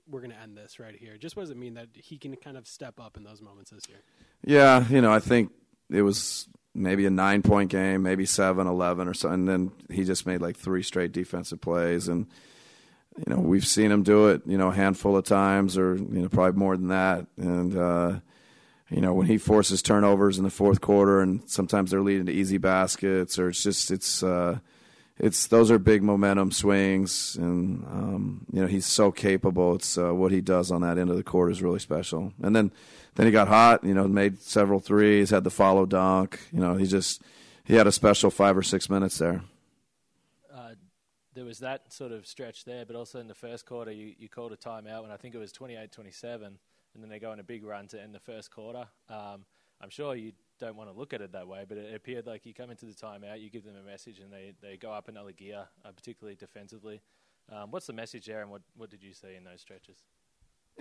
[0.08, 1.16] we're going to end this right here.
[1.16, 3.70] Just what does it mean that he can kind of step up in those moments
[3.70, 3.98] this year?
[4.44, 5.52] Yeah, you know, I think
[5.90, 9.48] it was maybe a nine point game, maybe seven, eleven, or something.
[9.48, 12.08] And then he just made like three straight defensive plays.
[12.08, 12.26] And,
[13.16, 16.22] you know, we've seen him do it, you know, a handful of times or, you
[16.22, 17.26] know, probably more than that.
[17.36, 18.20] And, uh,
[18.90, 22.32] you know, when he forces turnovers in the fourth quarter and sometimes they're leading to
[22.32, 24.58] easy baskets or it's just, it's, uh,
[25.18, 29.76] it's those are big momentum swings, and um, you know he's so capable.
[29.76, 32.32] It's uh, what he does on that end of the court is really special.
[32.42, 32.72] And then,
[33.14, 33.84] then he got hot.
[33.84, 36.40] You know, made several threes, had the follow dunk.
[36.52, 37.22] You know, he just
[37.64, 39.42] he had a special five or six minutes there.
[40.52, 40.74] Uh,
[41.32, 44.28] there was that sort of stretch there, but also in the first quarter, you, you
[44.28, 46.58] called a timeout when I think it was 28 27,
[46.94, 48.86] and then they go on a big run to end the first quarter.
[49.08, 49.44] Um,
[49.80, 50.32] I'm sure you
[50.64, 52.86] don't want to look at it that way, but it appeared like you come into
[52.86, 55.92] the timeout, you give them a message, and they, they go up another gear, uh,
[55.92, 57.00] particularly defensively.
[57.52, 59.98] Um, what's the message there, and what, what did you see in those stretches?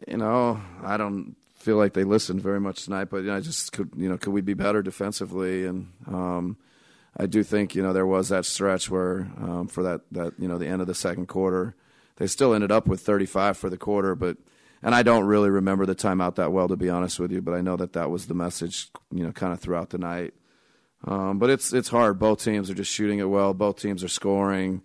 [0.07, 3.41] You know, I don't feel like they listened very much tonight, but you know, I
[3.41, 5.65] just could, you know, could we be better defensively?
[5.65, 6.57] And um,
[7.15, 10.47] I do think, you know, there was that stretch where um, for that, that, you
[10.47, 11.75] know, the end of the second quarter,
[12.15, 14.37] they still ended up with 35 for the quarter, but
[14.83, 17.41] and I don't really remember the timeout that well, to be honest with you.
[17.41, 20.33] But I know that that was the message, you know, kind of throughout the night.
[21.05, 22.19] Um, but it's it's hard.
[22.19, 23.53] Both teams are just shooting it well.
[23.53, 24.83] Both teams are scoring.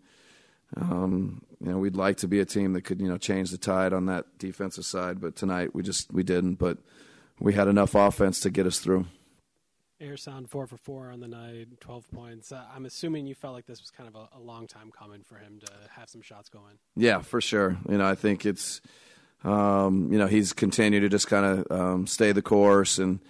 [0.76, 3.58] Um, you know, we'd like to be a team that could, you know, change the
[3.58, 6.54] tide on that defensive side, but tonight we just we didn't.
[6.54, 6.78] But
[7.40, 9.06] we had enough offense to get us through.
[10.00, 12.52] Ersan four for four on the night, twelve points.
[12.52, 15.22] Uh, I'm assuming you felt like this was kind of a, a long time coming
[15.24, 16.78] for him to have some shots going.
[16.94, 17.76] Yeah, for sure.
[17.88, 18.80] You know, I think it's
[19.44, 22.98] um, you know, he's continued to just kind of um, stay the course.
[22.98, 23.20] And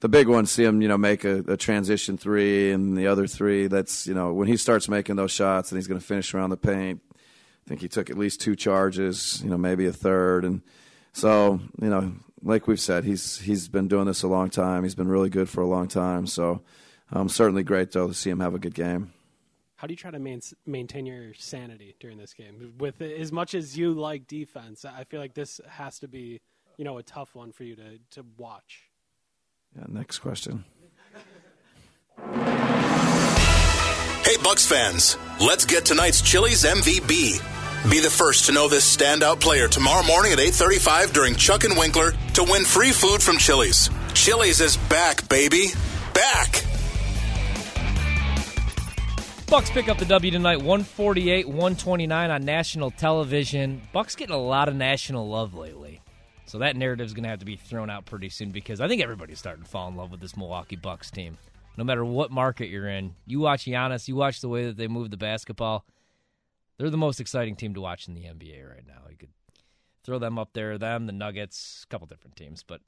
[0.00, 3.26] the big one, see him, you know, make a, a, transition three and the other
[3.26, 3.66] three.
[3.66, 6.50] That's, you know, when he starts making those shots and he's going to finish around
[6.50, 10.44] the paint, I think he took at least two charges, you know, maybe a third.
[10.44, 10.62] And
[11.12, 12.12] so, you know,
[12.42, 14.84] like we've said, he's he's been doing this a long time.
[14.84, 16.26] He's been really good for a long time.
[16.26, 16.62] So,
[17.10, 19.12] um, certainly great, though, to see him have a good game.
[19.86, 22.74] How do you try to main, maintain your sanity during this game?
[22.76, 26.40] With as much as you like defense, I feel like this has to be,
[26.76, 28.90] you know, a tough one for you to, to watch.
[29.76, 30.64] Yeah, next question.
[34.24, 37.88] Hey, Bucks fans, let's get tonight's Chili's MVP.
[37.88, 41.78] Be the first to know this standout player tomorrow morning at 8:35 during Chuck and
[41.78, 43.88] Winkler to win free food from Chili's.
[44.14, 45.68] Chili's is back, baby.
[46.12, 46.65] Back.
[49.48, 53.80] Bucks pick up the W tonight, 148-129 on national television.
[53.92, 56.00] Bucks getting a lot of national love lately.
[56.46, 58.88] So that narrative is going to have to be thrown out pretty soon because I
[58.88, 61.38] think everybody's starting to fall in love with this Milwaukee Bucks team.
[61.76, 64.88] No matter what market you're in, you watch Giannis, you watch the way that they
[64.88, 65.84] move the basketball.
[66.76, 69.02] They're the most exciting team to watch in the NBA right now.
[69.08, 69.30] You could
[70.02, 72.80] throw them up there, them, the Nuggets, a couple different teams, but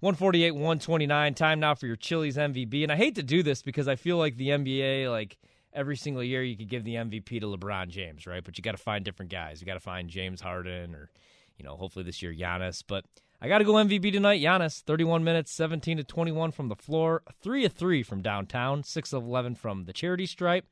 [0.00, 2.82] 148 129 time now for your Chili's MVP.
[2.82, 5.36] And I hate to do this because I feel like the NBA like
[5.76, 8.42] every single year you could give the MVP to LeBron James, right?
[8.42, 9.60] But you got to find different guys.
[9.60, 11.10] You got to find James Harden or
[11.56, 13.04] you know, hopefully this year Giannis, but
[13.40, 14.40] I got to go MVP tonight.
[14.40, 19.12] Giannis, 31 minutes, 17 to 21 from the floor, 3 of 3 from downtown, 6
[19.12, 20.66] of 11 from the charity stripe,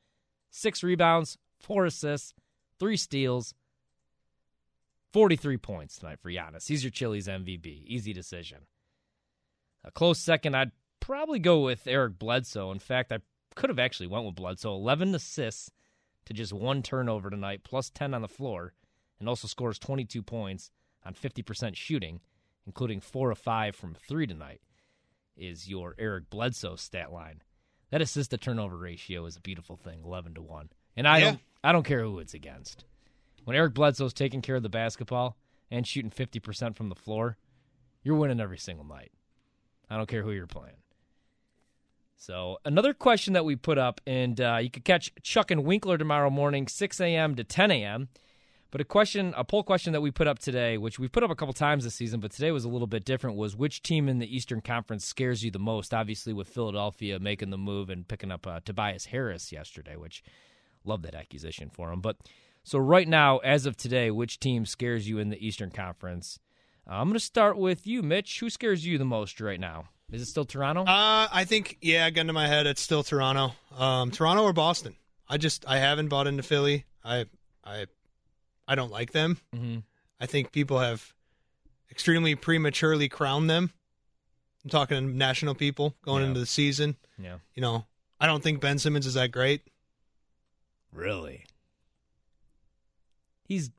[0.51, 2.33] 6 rebounds, 4 assists,
[2.79, 3.53] 3 steals,
[5.13, 6.67] 43 points tonight for Giannis.
[6.67, 7.83] He's your Chili's MVP.
[7.85, 8.59] Easy decision.
[9.83, 12.71] A close second, I'd probably go with Eric Bledsoe.
[12.71, 13.19] In fact, I
[13.55, 15.71] could have actually went with Bledsoe 11 assists
[16.25, 18.73] to just one turnover tonight, plus 10 on the floor,
[19.19, 20.71] and also scores 22 points
[21.05, 22.19] on 50% shooting
[22.67, 24.59] including four of five from three tonight,
[25.37, 27.43] is your Eric Bledsoe stat line.
[27.91, 30.69] That assist to turnover ratio is a beautiful thing, eleven to one.
[30.97, 31.23] And I Yeah.
[31.25, 32.83] don't I don't care who it's against.
[33.43, 35.37] When Eric Bledsoe's taking care of the basketball
[35.69, 37.37] and shooting fifty percent from the floor,
[38.01, 39.11] you're winning every single night.
[39.89, 40.77] I don't care who you're playing.
[42.17, 45.97] So another question that we put up, and uh, you could catch Chuck and Winkler
[45.97, 47.35] tomorrow morning, 6 a.m.
[47.35, 48.09] to 10 a.m.
[48.71, 51.29] But a question, a poll question that we put up today, which we've put up
[51.31, 54.09] a couple times this season, but today was a little bit different, was which team
[54.09, 55.93] in the Eastern Conference scares you the most?
[55.93, 60.23] Obviously, with Philadelphia making the move and picking up uh, Tobias Harris yesterday, which
[60.83, 62.01] love that acquisition for him.
[62.01, 62.17] But
[62.63, 66.39] so right now, as of today, which team scares you in the Eastern Conference?
[66.85, 68.39] Uh, I'm going to start with you, Mitch.
[68.39, 69.85] Who scares you the most right now?
[70.11, 70.81] Is it still Toronto?
[70.83, 73.53] Uh, I think yeah, gun to my head, it's still Toronto.
[73.77, 74.95] Um, Toronto or Boston.
[75.27, 76.85] I just I haven't bought into Philly.
[77.03, 77.25] I
[77.63, 77.85] I
[78.67, 79.37] I don't like them.
[79.55, 79.79] Mm-hmm.
[80.19, 81.13] I think people have
[81.91, 83.71] extremely prematurely crowned them.
[84.63, 86.27] I'm talking to national people going Yeah.
[86.29, 86.95] into the season.
[87.17, 87.37] Yeah.
[87.55, 87.85] You know,
[88.19, 89.61] I don't think Ben Simmons is that great.
[90.93, 91.45] Really?
[93.43, 93.71] He's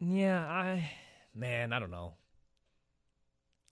[0.00, 0.90] yeah, I
[1.34, 2.14] man, I don't know.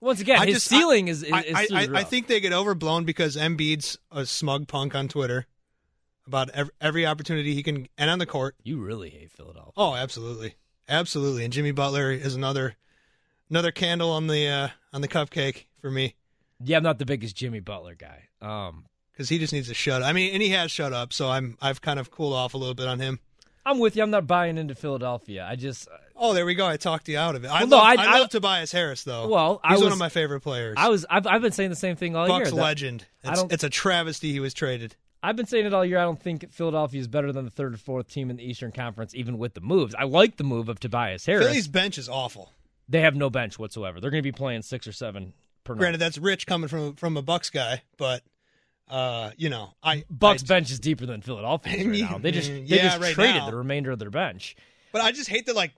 [0.01, 2.27] Once again, I his just- ceiling I- is is, I, is I, I, I think
[2.27, 5.45] they get overblown because Embiid's a smug punk on Twitter
[6.25, 8.55] about every, every opportunity he can and on the court.
[8.63, 9.73] You really hate Philadelphia.
[9.75, 10.55] Oh, absolutely,
[10.87, 11.43] absolutely.
[11.43, 12.75] And Jimmy Butler is another
[13.49, 16.15] another candle on the uh, on the cupcake for me
[16.63, 18.27] Yeah, I'm not the biggest Jimmy Butler guy.
[18.41, 20.01] Um, because he just needs to shut.
[20.01, 20.07] Up.
[20.07, 21.11] I mean, and he has shut up.
[21.11, 23.19] So I'm I've kind of cooled off a little bit on him.
[23.69, 24.03] I'm with you.
[24.03, 25.45] I'm not buying into Philadelphia.
[25.49, 25.91] I just uh,
[26.21, 26.67] Oh, there we go.
[26.67, 27.47] I talked you out of it.
[27.47, 29.27] I Well, no, love, I- I, I- love Tobias Harris though.
[29.29, 30.75] Well, I he's one of my favorite players.
[30.77, 32.55] I was I've, I've been saying the same thing all Bucks year.
[32.55, 33.05] that- legend.
[33.23, 33.51] I don't.
[33.51, 34.95] it's a travesty he was traded.
[35.21, 35.97] I've been saying it all year.
[35.97, 38.71] I don't think Philadelphia is better than the third or fourth team in the Eastern
[38.71, 39.93] Conference, even with the moves.
[39.93, 41.45] I like the move of Tobias Harris.
[41.45, 42.53] Philly's bench is awful.
[42.87, 43.99] They have no bench whatsoever.
[43.99, 45.33] They're going to be playing six or seven
[45.65, 45.79] per night.
[45.79, 48.23] Granted, that's rich coming from from a Bucks guy, but
[48.89, 52.17] uh, you know, I Bucks I- bench is deeper than Philadelphia's right now.
[52.17, 53.49] They just they Yeah, just right traded now.
[53.51, 54.55] the remainder of their bench.
[54.91, 55.73] But I just hate that, like,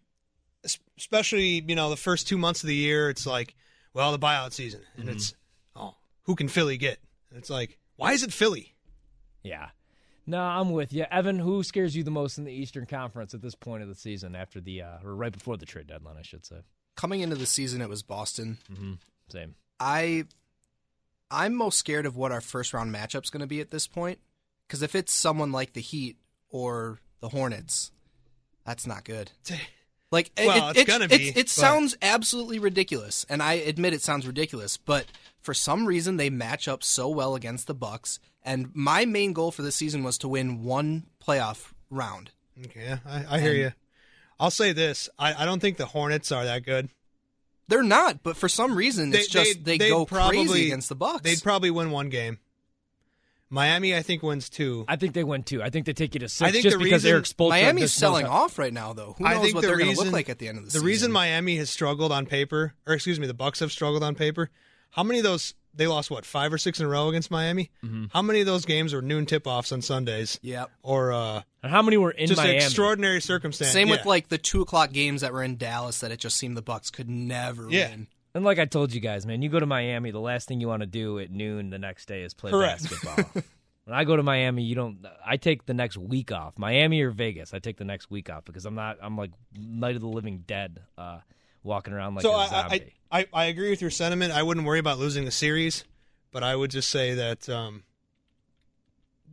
[0.98, 3.56] especially you know the first two months of the year, it's like,
[3.94, 5.16] well, the buyout season, and Mm-hmm.
[5.18, 5.34] it's
[5.76, 7.00] oh, who can Philly get?
[7.30, 8.74] And it's like, why is it Philly?
[9.44, 9.70] Yeah.
[10.28, 11.40] No, I'm with you, Evan.
[11.40, 14.36] Who scares you the most in the Eastern Conference at this point of the season?
[14.36, 16.58] After the uh, or right before the trade deadline, I should say.
[16.96, 18.58] Coming into the season, it was Boston.
[18.72, 18.94] Mm-hmm.
[19.30, 19.56] Same.
[19.80, 20.26] I
[21.32, 24.20] I'm most scared of what our first round matchup's going to be at this point
[24.68, 26.18] because if it's someone like the Heat
[26.50, 27.92] or the Hornets,
[28.66, 29.32] that's not good.
[30.12, 33.54] Like it- Well, it, it's it, gonna be, It, but- sounds absolutely ridiculous, and I
[33.54, 34.76] admit it sounds ridiculous.
[34.78, 35.06] But
[35.42, 38.20] for some reason, they match up so well against the Bucks.
[38.44, 42.32] And my main goal for this season was to win one playoff round.
[42.66, 43.72] Okay, I, I hear And- you.
[44.40, 46.90] I'll say this: I, I don't think the Hornets are that good.
[47.72, 50.96] They're not, but for some reason, it's just they, they'd go probably, crazy against the
[50.96, 51.22] Bucks.
[51.22, 52.38] They'd probably win one game.
[53.50, 54.84] Miami, I think, wins two.
[54.90, 55.64] I think they win two.
[55.64, 56.42] I think they take you to six.
[56.42, 58.74] I think just the because reason Erik Spoelstra Miami's just knows selling how- off right
[58.74, 59.16] now, though.
[59.18, 60.64] Who I knows think what the they're going to look like at the end of
[60.64, 60.86] the, the season?
[60.86, 64.50] reason Miami has struggled on paper, or excuse me, the Bucks have struggled on paper.
[64.90, 66.12] How many of those they lost?
[66.12, 67.70] What five or six in a row against Miami?
[67.84, 68.06] Mm-hmm.
[68.12, 70.40] How many of those games were noon tip-offs on Sundays?
[70.42, 70.70] Yep.
[70.84, 72.58] Or uh, And how many were in just Miami?
[72.58, 73.72] extraordinary circumstance.
[73.72, 73.96] Same Yeah.
[73.98, 76.62] with like the two o'clock games that were in Dallas that it just seemed the
[76.62, 77.90] Bucks could never Yeah.
[77.90, 78.08] win.
[78.34, 80.68] And like I told you guys, man, you go to Miami, the last thing you
[80.68, 82.84] want to do at noon the next day is play Correct.
[82.90, 83.44] basketball.
[83.84, 85.06] when I go to Miami, you don't.
[85.26, 86.54] I take the next week off.
[86.58, 88.98] Miami or Vegas, I take the next week off because I'm not.
[89.02, 91.20] I'm like night of the living dead, uh,
[91.64, 92.94] walking around like so a I, zombie.
[93.12, 94.34] I, I I agree with your sentiment.
[94.34, 95.84] I wouldn't worry about losing the series,
[96.32, 97.84] but I would just say that um,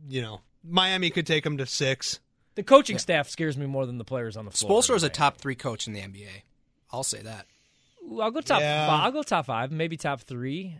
[0.07, 2.19] you know Miami could take them to six.
[2.55, 4.81] the coaching staff scares me more than the players on the floor.
[4.81, 6.43] Spoelstra is a top three coach in the NBA.
[6.91, 7.45] I'll say that.
[8.19, 8.61] I'll go top.
[8.61, 8.87] Yeah.
[8.87, 9.05] Five.
[9.05, 10.77] I'll go top five, maybe top three.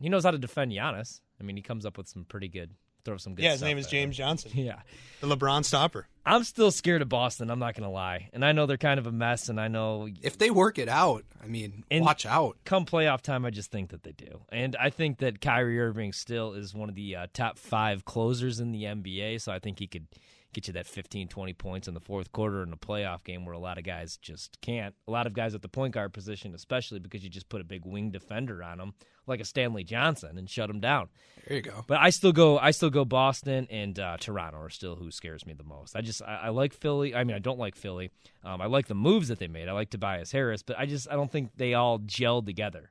[0.00, 1.20] He knows how to defend Giannis.
[1.40, 2.70] I mean, he comes up with some pretty good.
[3.04, 3.42] Throw some good.
[3.42, 4.24] Yeah, his stuff name is James him.
[4.24, 4.50] Johnson.
[4.54, 4.80] Yeah.
[5.20, 6.06] the LeBron stopper.
[6.26, 7.50] I'm still scared of Boston.
[7.50, 10.08] I'm not gonna lie, and I know they're kind of a mess, and I know
[10.22, 12.56] If they work it out, I mean, And- watch out.
[12.64, 16.12] come playoff time, I just think that they do, and I think that Kyrie Irving
[16.12, 19.40] still is one of the uh, top five closers in the NBA.
[19.40, 20.06] So I think he could
[20.52, 23.54] get you that 15, 20 points in the fourth quarter in a playoff game where
[23.54, 24.94] a lot of guys just can't.
[25.06, 27.64] A lot of guys at the point guard position, especially because you just put a
[27.64, 28.94] big wing defender on them,
[29.26, 31.08] like a Stanley Johnson, and shut them down.
[31.46, 31.84] There you go.
[31.86, 32.58] But I still go.
[32.58, 33.04] I still go.
[33.04, 35.96] Boston and uh, Toronto are still who scares me the most.
[35.96, 37.14] I just I, I like Philly.
[37.14, 38.10] I mean, I don't like Philly.
[38.44, 39.68] Um, I like the moves that they made.
[39.68, 42.90] I like Tobias Harris, but I just I don't think they all gelled together.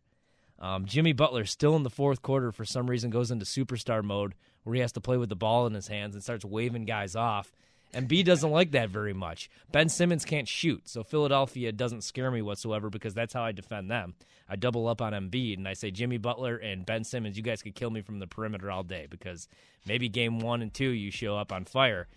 [0.59, 4.35] Um, Jimmy Butler still in the fourth quarter for some reason goes into superstar mode
[4.63, 7.15] where he has to play with the ball in his hands and starts waving guys
[7.15, 7.55] off.
[7.91, 9.49] And B doesn't like that very much.
[9.71, 13.89] Ben Simmons can't shoot, so Philadelphia doesn't scare me whatsoever because that's how I defend
[13.89, 14.13] them.
[14.47, 17.63] I double up on Embiid and I say Jimmy Butler and Ben Simmons, you guys
[17.63, 19.47] could kill me from the perimeter all day because
[19.87, 22.07] maybe game one and two you show up on fire,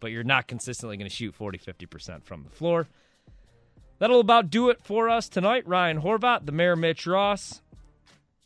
[0.00, 2.86] but you're not consistently going to shoot 40, 50% from the floor.
[3.98, 5.66] That'll about do it for us tonight.
[5.66, 7.62] Ryan Horvat, the mayor Mitch Ross,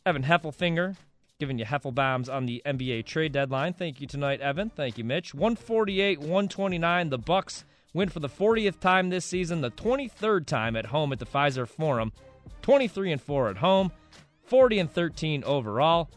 [0.09, 0.95] Evan Heffelfinger
[1.39, 3.73] giving you Heffelbombs on the NBA trade deadline.
[3.73, 4.71] Thank you tonight, Evan.
[4.71, 5.35] Thank you, Mitch.
[5.35, 7.09] 148 129.
[7.11, 7.63] The Bucks
[7.93, 11.67] win for the 40th time this season, the 23rd time at home at the Fiserv
[11.67, 12.11] Forum.
[12.63, 13.91] 23 and 4 at home,
[14.45, 16.09] 40 and 13 overall.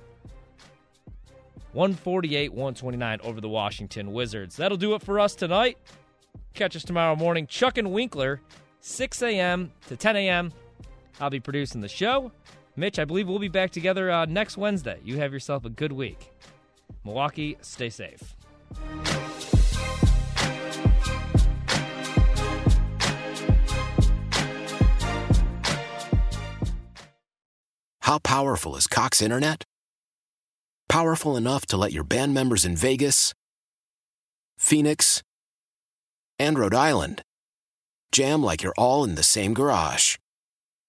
[1.75, 4.57] 148 129 over the Washington Wizards.
[4.57, 5.77] That'll do it for us tonight.
[6.55, 7.47] Catch us tomorrow morning.
[7.47, 8.41] Chuck and Winkler,
[8.81, 9.71] 6 a.m.
[9.89, 10.51] to 10 a.m.
[11.21, 12.33] I'll be producing the show.
[12.75, 14.99] Mitch, I believe we'll be back together uh, next Wednesday.
[15.05, 16.33] You have yourself a good week.
[17.05, 18.35] Milwaukee, stay safe.
[28.01, 29.65] How powerful is Cox Internet?
[30.89, 33.33] Powerful enough to let your band members in Vegas,
[34.59, 35.23] Phoenix,
[36.39, 37.23] and Rhode Island
[38.13, 40.17] jam like you're all in the same garage.